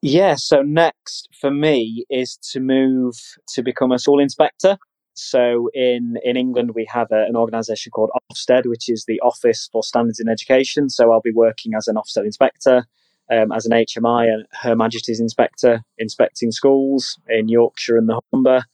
Yeah 0.00 0.36
so 0.36 0.62
next 0.62 1.28
for 1.38 1.50
me 1.50 2.06
is 2.08 2.38
to 2.52 2.60
move 2.60 3.14
to 3.48 3.62
become 3.62 3.92
a 3.92 3.98
school 3.98 4.20
inspector 4.20 4.78
so 5.18 5.68
in 5.74 6.16
in 6.24 6.36
england 6.36 6.72
we 6.74 6.84
have 6.84 7.10
a, 7.10 7.24
an 7.24 7.36
organization 7.36 7.90
called 7.90 8.10
ofsted 8.32 8.66
which 8.66 8.88
is 8.88 9.04
the 9.06 9.20
office 9.20 9.68
for 9.72 9.82
standards 9.82 10.20
in 10.20 10.28
education 10.28 10.88
so 10.88 11.12
i'll 11.12 11.20
be 11.20 11.32
working 11.32 11.74
as 11.74 11.88
an 11.88 11.96
ofsted 11.96 12.24
inspector 12.24 12.84
um, 13.30 13.52
as 13.52 13.66
an 13.66 13.72
hmi 13.72 14.32
and 14.32 14.46
her 14.52 14.74
majesty's 14.74 15.20
inspector 15.20 15.82
inspecting 15.98 16.50
schools 16.50 17.18
in 17.28 17.48
yorkshire 17.48 17.96
and 17.96 18.08
the 18.08 18.20
humber 18.32 18.64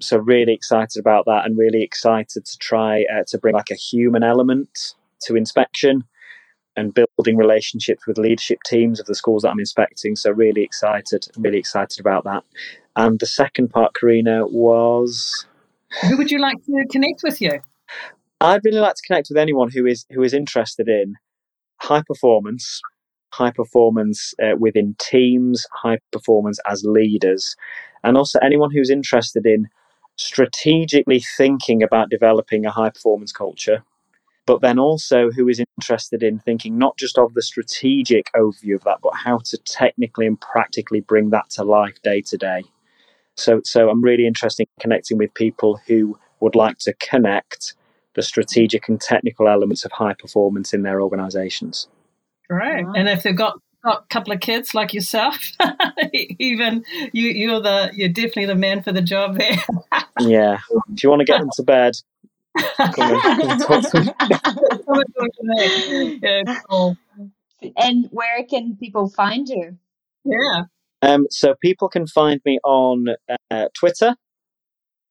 so 0.00 0.18
really 0.18 0.52
excited 0.52 1.00
about 1.00 1.24
that 1.26 1.44
and 1.44 1.58
really 1.58 1.82
excited 1.82 2.44
to 2.44 2.58
try 2.58 3.04
uh, 3.12 3.24
to 3.26 3.38
bring 3.38 3.54
like 3.54 3.70
a 3.70 3.74
human 3.74 4.22
element 4.22 4.94
to 5.20 5.34
inspection 5.34 6.04
and 6.78 6.94
building 6.94 7.36
relationships 7.36 8.06
with 8.06 8.18
leadership 8.18 8.60
teams 8.64 9.00
of 9.00 9.06
the 9.06 9.14
schools 9.14 9.42
that 9.42 9.50
I'm 9.50 9.58
inspecting. 9.58 10.14
So 10.14 10.30
really 10.30 10.62
excited, 10.62 11.26
really 11.36 11.58
excited 11.58 11.98
about 11.98 12.22
that. 12.24 12.44
And 12.94 13.18
the 13.18 13.26
second 13.26 13.68
part, 13.70 13.94
Karina, 13.98 14.46
was 14.46 15.44
who 16.02 16.16
would 16.16 16.30
you 16.30 16.38
like 16.38 16.56
to 16.66 16.84
connect 16.90 17.22
with 17.22 17.40
you? 17.40 17.60
I'd 18.40 18.60
really 18.64 18.80
like 18.80 18.94
to 18.94 19.02
connect 19.06 19.28
with 19.30 19.38
anyone 19.38 19.70
who 19.70 19.86
is 19.86 20.06
who 20.10 20.22
is 20.22 20.34
interested 20.34 20.88
in 20.88 21.14
high 21.80 22.02
performance, 22.06 22.80
high 23.32 23.50
performance 23.50 24.34
uh, 24.42 24.56
within 24.58 24.94
teams, 24.98 25.66
high 25.72 25.98
performance 26.12 26.58
as 26.70 26.84
leaders, 26.84 27.56
and 28.04 28.16
also 28.16 28.38
anyone 28.40 28.70
who's 28.72 28.90
interested 28.90 29.46
in 29.46 29.68
strategically 30.16 31.20
thinking 31.36 31.82
about 31.82 32.10
developing 32.10 32.66
a 32.66 32.70
high 32.70 32.90
performance 32.90 33.32
culture 33.32 33.82
but 34.48 34.62
then 34.62 34.78
also 34.78 35.30
who 35.30 35.46
is 35.46 35.60
interested 35.76 36.22
in 36.22 36.38
thinking 36.38 36.78
not 36.78 36.96
just 36.96 37.18
of 37.18 37.34
the 37.34 37.42
strategic 37.42 38.32
overview 38.32 38.76
of 38.76 38.84
that, 38.84 38.96
but 39.02 39.12
how 39.14 39.36
to 39.44 39.58
technically 39.58 40.26
and 40.26 40.40
practically 40.40 41.00
bring 41.00 41.28
that 41.28 41.50
to 41.50 41.62
life 41.62 42.00
day 42.02 42.22
to 42.22 42.38
day. 42.38 42.64
So, 43.38 43.60
so 43.64 43.88
I'm 43.88 44.02
really 44.02 44.26
interested 44.26 44.64
in 44.64 44.80
connecting 44.80 45.18
with 45.18 45.32
people 45.34 45.80
who 45.86 46.18
would 46.40 46.54
like 46.54 46.78
to 46.78 46.92
connect 46.94 47.74
the 48.14 48.22
strategic 48.22 48.88
and 48.88 49.00
technical 49.00 49.48
elements 49.48 49.84
of 49.84 49.92
high 49.92 50.14
performance 50.14 50.74
in 50.74 50.82
their 50.82 51.00
organizations. 51.00 51.88
Great. 52.48 52.84
And 52.96 53.08
if 53.08 53.22
they've 53.22 53.36
got 53.36 53.60
got 53.84 54.02
a 54.02 54.06
couple 54.08 54.32
of 54.32 54.40
kids 54.40 54.74
like 54.74 54.92
yourself, 54.92 55.52
even 56.12 56.84
you, 57.12 57.28
you're 57.28 57.60
the 57.60 57.90
you're 57.94 58.08
definitely 58.08 58.46
the 58.46 58.54
man 58.54 58.82
for 58.82 58.92
the 58.92 59.02
job 59.02 59.38
there. 59.38 59.58
yeah. 60.20 60.58
If 60.92 61.04
you 61.04 61.10
want 61.10 61.20
to 61.20 61.26
get 61.26 61.40
them 61.40 61.50
to 61.54 61.62
bed, 61.62 61.94
yeah, 66.22 66.54
cool. 66.68 66.96
And 67.76 68.08
where 68.10 68.44
can 68.44 68.76
people 68.76 69.08
find 69.08 69.48
you? 69.48 69.76
Yeah. 70.24 70.64
Um, 71.02 71.26
so 71.30 71.54
people 71.60 71.88
can 71.88 72.06
find 72.06 72.40
me 72.44 72.58
on 72.64 73.06
uh, 73.50 73.66
Twitter, 73.78 74.16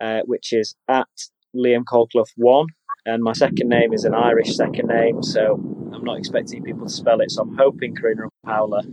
uh, 0.02 0.22
which 0.26 0.54
is 0.54 0.76
at 0.88 1.08
Liam 1.56 1.84
Colclough 1.86 2.26
one, 2.36 2.68
and 3.06 3.24
my 3.24 3.34
second 3.34 3.70
name 3.70 3.94
is 3.94 4.04
an 4.04 4.14
Irish 4.14 4.56
second 4.56 4.88
name, 4.88 5.24
so 5.24 5.54
I'm 5.94 6.04
not 6.04 6.18
expecting 6.18 6.64
people 6.64 6.86
to 6.86 6.92
spell 6.92 7.22
it. 7.22 7.32
So 7.32 7.44
I'm 7.44 7.56
hoping, 7.56 7.96
Karina 7.96 8.24
and 8.24 8.32
Paula, 8.46 8.84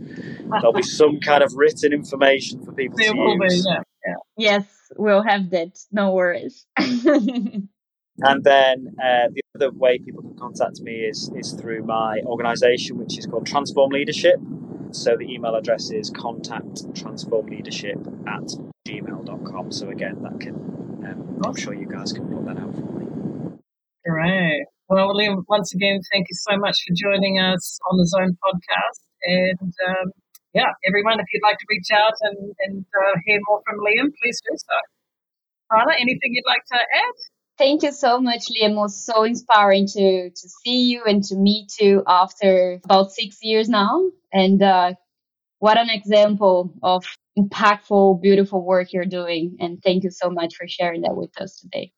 there'll 0.61 0.73
be 0.73 0.81
some 1.01 1.19
kind 1.19 1.43
of 1.43 1.53
written 1.55 1.91
information 1.91 2.63
for 2.63 2.71
people 2.71 2.97
there 2.97 3.11
to 3.11 3.37
use. 3.41 3.65
Be, 3.65 3.69
yeah. 3.69 3.81
Yeah. 4.07 4.15
Yes, 4.37 4.65
we'll 4.95 5.23
have 5.23 5.49
that. 5.49 5.77
No 5.91 6.13
worries. 6.13 6.65
And 8.19 8.43
then 8.43 8.95
uh, 9.03 9.27
the 9.33 9.41
other 9.55 9.71
way 9.71 9.97
people 9.97 10.21
can 10.21 10.37
contact 10.37 10.79
me 10.79 11.01
is, 11.01 11.29
is 11.35 11.51
through 11.53 11.83
my 11.83 12.21
organisation, 12.25 12.97
which 12.97 13.17
is 13.17 13.25
called 13.25 13.45
Transform 13.45 13.91
Leadership. 13.91 14.35
So 14.91 15.15
the 15.17 15.25
email 15.31 15.55
address 15.55 15.91
is 15.91 16.09
contact 16.09 16.85
transformleadership 16.93 17.99
at 18.27 18.47
gmail.com. 18.87 19.71
So 19.71 19.89
again, 19.89 20.21
that 20.23 20.39
can, 20.39 20.55
um, 21.05 21.41
I'm 21.45 21.55
sure 21.55 21.73
you 21.73 21.87
guys 21.87 22.13
can 22.13 22.27
put 22.27 22.45
that 22.45 22.57
out 22.57 22.73
for 22.75 22.91
me. 22.91 23.57
Great. 24.05 24.65
Well, 24.87 25.13
Liam, 25.15 25.43
once 25.49 25.73
again, 25.73 25.99
thank 26.11 26.27
you 26.29 26.35
so 26.35 26.57
much 26.57 26.77
for 26.85 26.93
joining 26.95 27.39
us 27.39 27.79
on 27.89 27.97
the 27.97 28.05
Zone 28.05 28.37
podcast. 28.37 29.01
And 29.23 29.73
um, 29.87 30.11
yeah, 30.53 30.71
everyone, 30.87 31.19
if 31.19 31.25
you'd 31.33 31.43
like 31.43 31.57
to 31.57 31.65
reach 31.69 31.89
out 31.91 32.13
and, 32.21 32.53
and 32.59 32.85
uh, 32.85 33.19
hear 33.25 33.39
more 33.47 33.61
from 33.65 33.79
Liam, 33.79 34.11
please 34.21 34.39
do 34.45 34.55
so. 34.55 34.77
Carla, 35.71 35.93
anything 35.99 36.31
you'd 36.31 36.45
like 36.45 36.63
to 36.71 36.77
add? 36.77 37.17
Thank 37.57 37.83
you 37.83 37.93
so 37.93 38.19
much, 38.19 38.47
Liam. 38.49 38.71
It 38.71 38.75
was 38.75 39.05
so 39.05 39.23
inspiring 39.23 39.87
to 39.87 40.29
to 40.29 40.49
see 40.63 40.83
you 40.91 41.03
and 41.05 41.23
to 41.25 41.35
meet 41.35 41.71
you 41.79 42.03
after 42.05 42.81
about 42.83 43.11
six 43.11 43.37
years 43.41 43.69
now. 43.69 44.09
And 44.33 44.61
uh, 44.61 44.95
what 45.59 45.77
an 45.77 45.89
example 45.89 46.73
of 46.83 47.05
impactful, 47.37 48.21
beautiful 48.21 48.63
work 48.63 48.91
you're 48.91 49.05
doing. 49.05 49.55
And 49.61 49.81
thank 49.81 50.03
you 50.03 50.11
so 50.11 50.29
much 50.29 50.55
for 50.55 50.67
sharing 50.67 51.01
that 51.03 51.15
with 51.15 51.39
us 51.39 51.59
today. 51.61 51.93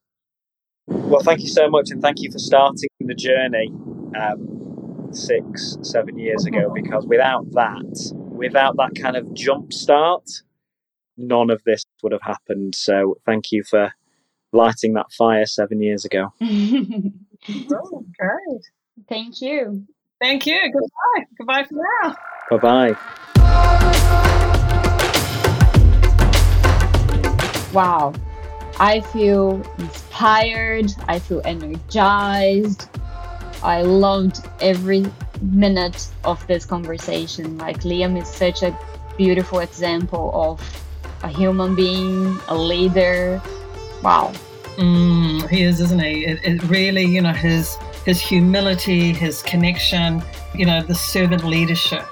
Well, 0.87 1.21
thank 1.21 1.41
you 1.41 1.49
so 1.49 1.69
much, 1.69 1.89
and 1.89 2.01
thank 2.01 2.21
you 2.21 2.31
for 2.31 2.39
starting 2.39 2.89
the 2.99 3.15
journey 3.15 3.71
um, 4.15 5.09
six, 5.11 5.77
seven 5.81 6.19
years 6.19 6.45
ago. 6.45 6.71
Because 6.73 7.05
without 7.07 7.51
that, 7.53 8.13
without 8.15 8.77
that 8.77 8.91
kind 8.95 9.17
of 9.17 9.33
jump 9.33 9.73
start, 9.73 10.29
none 11.17 11.49
of 11.49 11.63
this 11.65 11.83
would 12.03 12.11
have 12.11 12.21
happened. 12.21 12.75
So, 12.75 13.17
thank 13.25 13.51
you 13.51 13.63
for 13.63 13.91
lighting 14.53 14.93
that 14.93 15.11
fire 15.11 15.45
seven 15.45 15.81
years 15.81 16.05
ago. 16.05 16.33
oh, 16.41 18.05
great. 18.19 18.63
Thank 19.09 19.41
you. 19.41 19.85
Thank 20.19 20.47
you. 20.47 20.59
Goodbye. 20.71 21.25
Goodbye 21.37 21.63
for 21.63 21.75
now. 22.03 22.15
Bye 22.49 22.57
bye. 22.57 22.97
Wow. 27.73 28.13
I 28.79 29.01
feel 29.01 29.61
inspired. 29.77 30.93
I 31.07 31.19
feel 31.19 31.41
energized. 31.45 32.89
I 33.63 33.81
loved 33.81 34.47
every 34.61 35.05
minute 35.41 36.07
of 36.23 36.45
this 36.47 36.65
conversation. 36.65 37.57
Like, 37.57 37.81
Liam 37.81 38.19
is 38.19 38.27
such 38.27 38.63
a 38.63 38.77
beautiful 39.17 39.59
example 39.59 40.31
of 40.33 40.61
a 41.23 41.27
human 41.27 41.75
being, 41.75 42.39
a 42.47 42.55
leader, 42.55 43.41
Wow. 44.03 44.33
Mm, 44.77 45.49
he 45.49 45.63
is, 45.63 45.79
isn't 45.81 45.99
he? 45.99 46.25
It, 46.25 46.39
it 46.43 46.63
really, 46.63 47.03
you 47.03 47.21
know, 47.21 47.33
his 47.33 47.77
his 48.05 48.21
humility, 48.21 49.11
his 49.11 49.41
connection, 49.41 50.23
you 50.53 50.65
know, 50.65 50.81
the 50.81 50.95
servant 50.95 51.43
leadership 51.43 52.05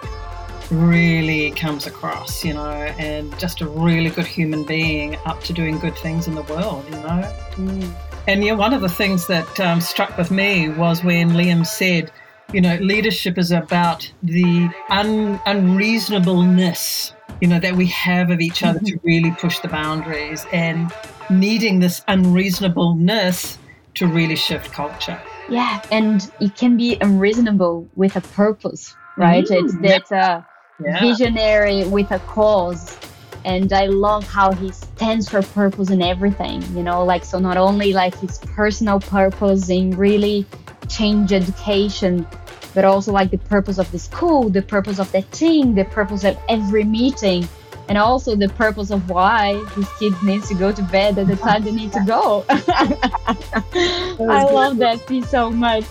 really 0.72 1.52
comes 1.52 1.86
across, 1.86 2.44
you 2.44 2.54
know, 2.54 2.72
and 2.98 3.38
just 3.40 3.62
a 3.62 3.68
really 3.68 4.10
good 4.10 4.26
human 4.26 4.64
being 4.64 5.16
up 5.26 5.42
to 5.44 5.54
doing 5.54 5.78
good 5.80 5.96
things 5.98 6.28
in 6.28 6.36
the 6.36 6.42
world, 6.44 6.84
you 6.86 6.98
know. 6.98 7.34
Mm. 7.52 7.94
And 8.28 8.44
yeah, 8.44 8.54
one 8.54 8.74
of 8.74 8.82
the 8.82 8.90
things 8.90 9.28
that 9.28 9.60
um, 9.60 9.80
struck 9.80 10.18
with 10.18 10.32
me 10.32 10.70
was 10.70 11.04
when 11.04 11.30
Liam 11.30 11.66
said 11.66 12.12
you 12.54 12.62
know, 12.62 12.76
leadership 12.78 13.38
is 13.38 13.52
about 13.52 14.10
the 14.24 14.70
un- 14.90 15.40
unreasonableness, 15.46 17.14
you 17.42 17.48
know, 17.48 17.60
that 17.60 17.76
we 17.76 17.88
have 17.88 18.30
of 18.30 18.40
each 18.40 18.64
other 18.64 18.80
to 18.80 18.86
mm-hmm. 18.86 19.08
really 19.08 19.32
push 19.32 19.60
the 19.60 19.68
boundaries 19.68 20.46
and 20.52 20.92
needing 21.30 21.80
this 21.80 22.04
unreasonableness 22.08 23.58
to 23.96 24.08
really 24.08 24.36
shift 24.36 24.72
culture. 24.72 25.20
Yeah, 25.50 25.82
and 25.92 26.30
it 26.40 26.56
can 26.56 26.78
be 26.78 26.98
unreasonable 27.02 27.88
with 27.96 28.16
a 28.16 28.22
purpose, 28.22 28.96
right? 29.18 29.46
Mm, 29.46 29.64
it's 29.64 29.78
that 29.82 30.12
uh, 30.12 30.42
yeah. 30.84 31.00
visionary 31.00 31.86
with 31.86 32.12
a 32.12 32.20
cause. 32.20 32.98
And 33.44 33.72
I 33.74 33.86
love 33.86 34.24
how 34.24 34.54
he 34.54 34.72
stands 34.72 35.30
for 35.30 35.44
purpose 35.44 35.92
in 35.92 36.02
everything, 36.02 36.64
you 36.76 36.82
know, 36.82 37.06
like 37.06 37.24
so 37.24 37.38
not 37.38 37.58
only 37.58 37.94
like 37.94 38.18
his 38.20 38.40
personal 38.40 39.00
purpose 39.00 39.70
in 39.70 39.92
really 39.92 40.48
change 40.90 41.32
education, 41.32 42.28
but 42.74 42.86
also 42.86 43.12
like 43.12 43.30
the 43.30 43.38
purpose 43.38 43.78
of 43.78 43.92
the 43.92 44.00
school, 44.00 44.50
the 44.50 44.64
purpose 44.64 45.00
of 45.00 45.12
the 45.12 45.22
team, 45.22 45.76
the 45.76 45.86
purpose 45.86 46.24
of 46.24 46.38
every 46.50 46.84
meeting 46.84 47.48
and 47.88 47.98
also 47.98 48.36
the 48.36 48.50
purpose 48.50 48.92
of 48.92 49.10
why 49.10 49.64
these 49.76 49.90
kids 50.00 50.22
needs 50.24 50.48
to 50.50 50.56
go 50.56 50.72
to 50.72 50.82
bed 50.84 51.18
at 51.18 51.28
the 51.28 51.36
time 51.36 51.64
they 51.64 51.72
need 51.72 51.94
to 51.94 52.04
go. 52.06 52.46
I 52.50 54.44
love 54.52 54.78
that 54.78 55.06
piece 55.08 55.30
so 55.30 55.52
much. 55.52 55.86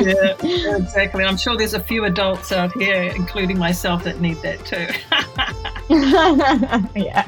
yeah, 0.00 0.34
exactly. 0.76 1.24
I'm 1.24 1.36
sure 1.36 1.56
there's 1.56 1.74
a 1.74 1.80
few 1.80 2.04
adults 2.04 2.52
out 2.52 2.72
here, 2.72 3.02
including 3.14 3.58
myself, 3.58 4.04
that 4.04 4.20
need 4.20 4.38
that 4.42 4.64
too. 4.64 4.86
yeah. 7.00 7.26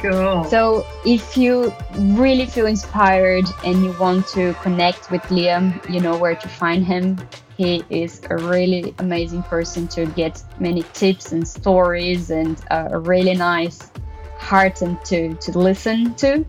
Cool. 0.00 0.44
So, 0.44 0.86
if 1.04 1.36
you 1.36 1.72
really 1.94 2.46
feel 2.46 2.66
inspired 2.66 3.46
and 3.64 3.82
you 3.84 3.94
want 3.98 4.26
to 4.28 4.54
connect 4.62 5.10
with 5.10 5.22
Liam, 5.22 5.88
you 5.88 6.00
know 6.00 6.16
where 6.16 6.34
to 6.34 6.48
find 6.48 6.84
him. 6.84 7.18
He 7.56 7.82
is 7.88 8.20
a 8.28 8.36
really 8.36 8.94
amazing 8.98 9.42
person 9.44 9.88
to 9.88 10.04
get 10.04 10.42
many 10.60 10.82
tips 10.92 11.32
and 11.32 11.48
stories 11.48 12.30
and 12.30 12.62
uh, 12.70 12.88
a 12.90 12.98
really 12.98 13.34
nice 13.34 13.90
heart 14.38 14.82
and 14.82 15.02
to, 15.06 15.34
to 15.34 15.58
listen 15.58 16.14
to. 16.16 16.44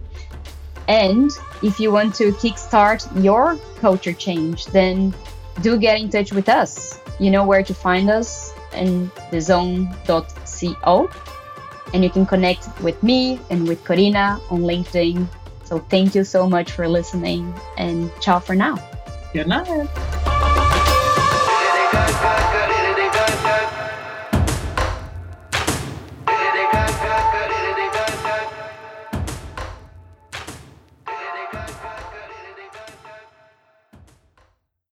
And 0.89 1.31
if 1.63 1.79
you 1.79 1.91
want 1.91 2.15
to 2.15 2.31
kickstart 2.33 3.23
your 3.23 3.57
culture 3.79 4.13
change, 4.13 4.65
then 4.67 5.13
do 5.61 5.77
get 5.77 5.99
in 5.99 6.09
touch 6.09 6.31
with 6.31 6.49
us. 6.49 6.99
You 7.19 7.31
know 7.31 7.45
where 7.45 7.63
to 7.63 7.73
find 7.73 8.09
us 8.09 8.53
in 8.73 9.09
thezone.co. 9.31 11.09
And 11.93 12.03
you 12.03 12.09
can 12.09 12.25
connect 12.25 12.67
with 12.81 13.01
me 13.01 13.39
and 13.49 13.67
with 13.67 13.83
Corina 13.83 14.41
on 14.51 14.61
LinkedIn. 14.61 15.27
So 15.63 15.79
thank 15.89 16.15
you 16.15 16.23
so 16.23 16.47
much 16.47 16.71
for 16.71 16.87
listening 16.87 17.53
and 17.77 18.11
ciao 18.21 18.39
for 18.39 18.55
now. 18.55 18.75
Good 19.33 19.47
night. 19.47 20.26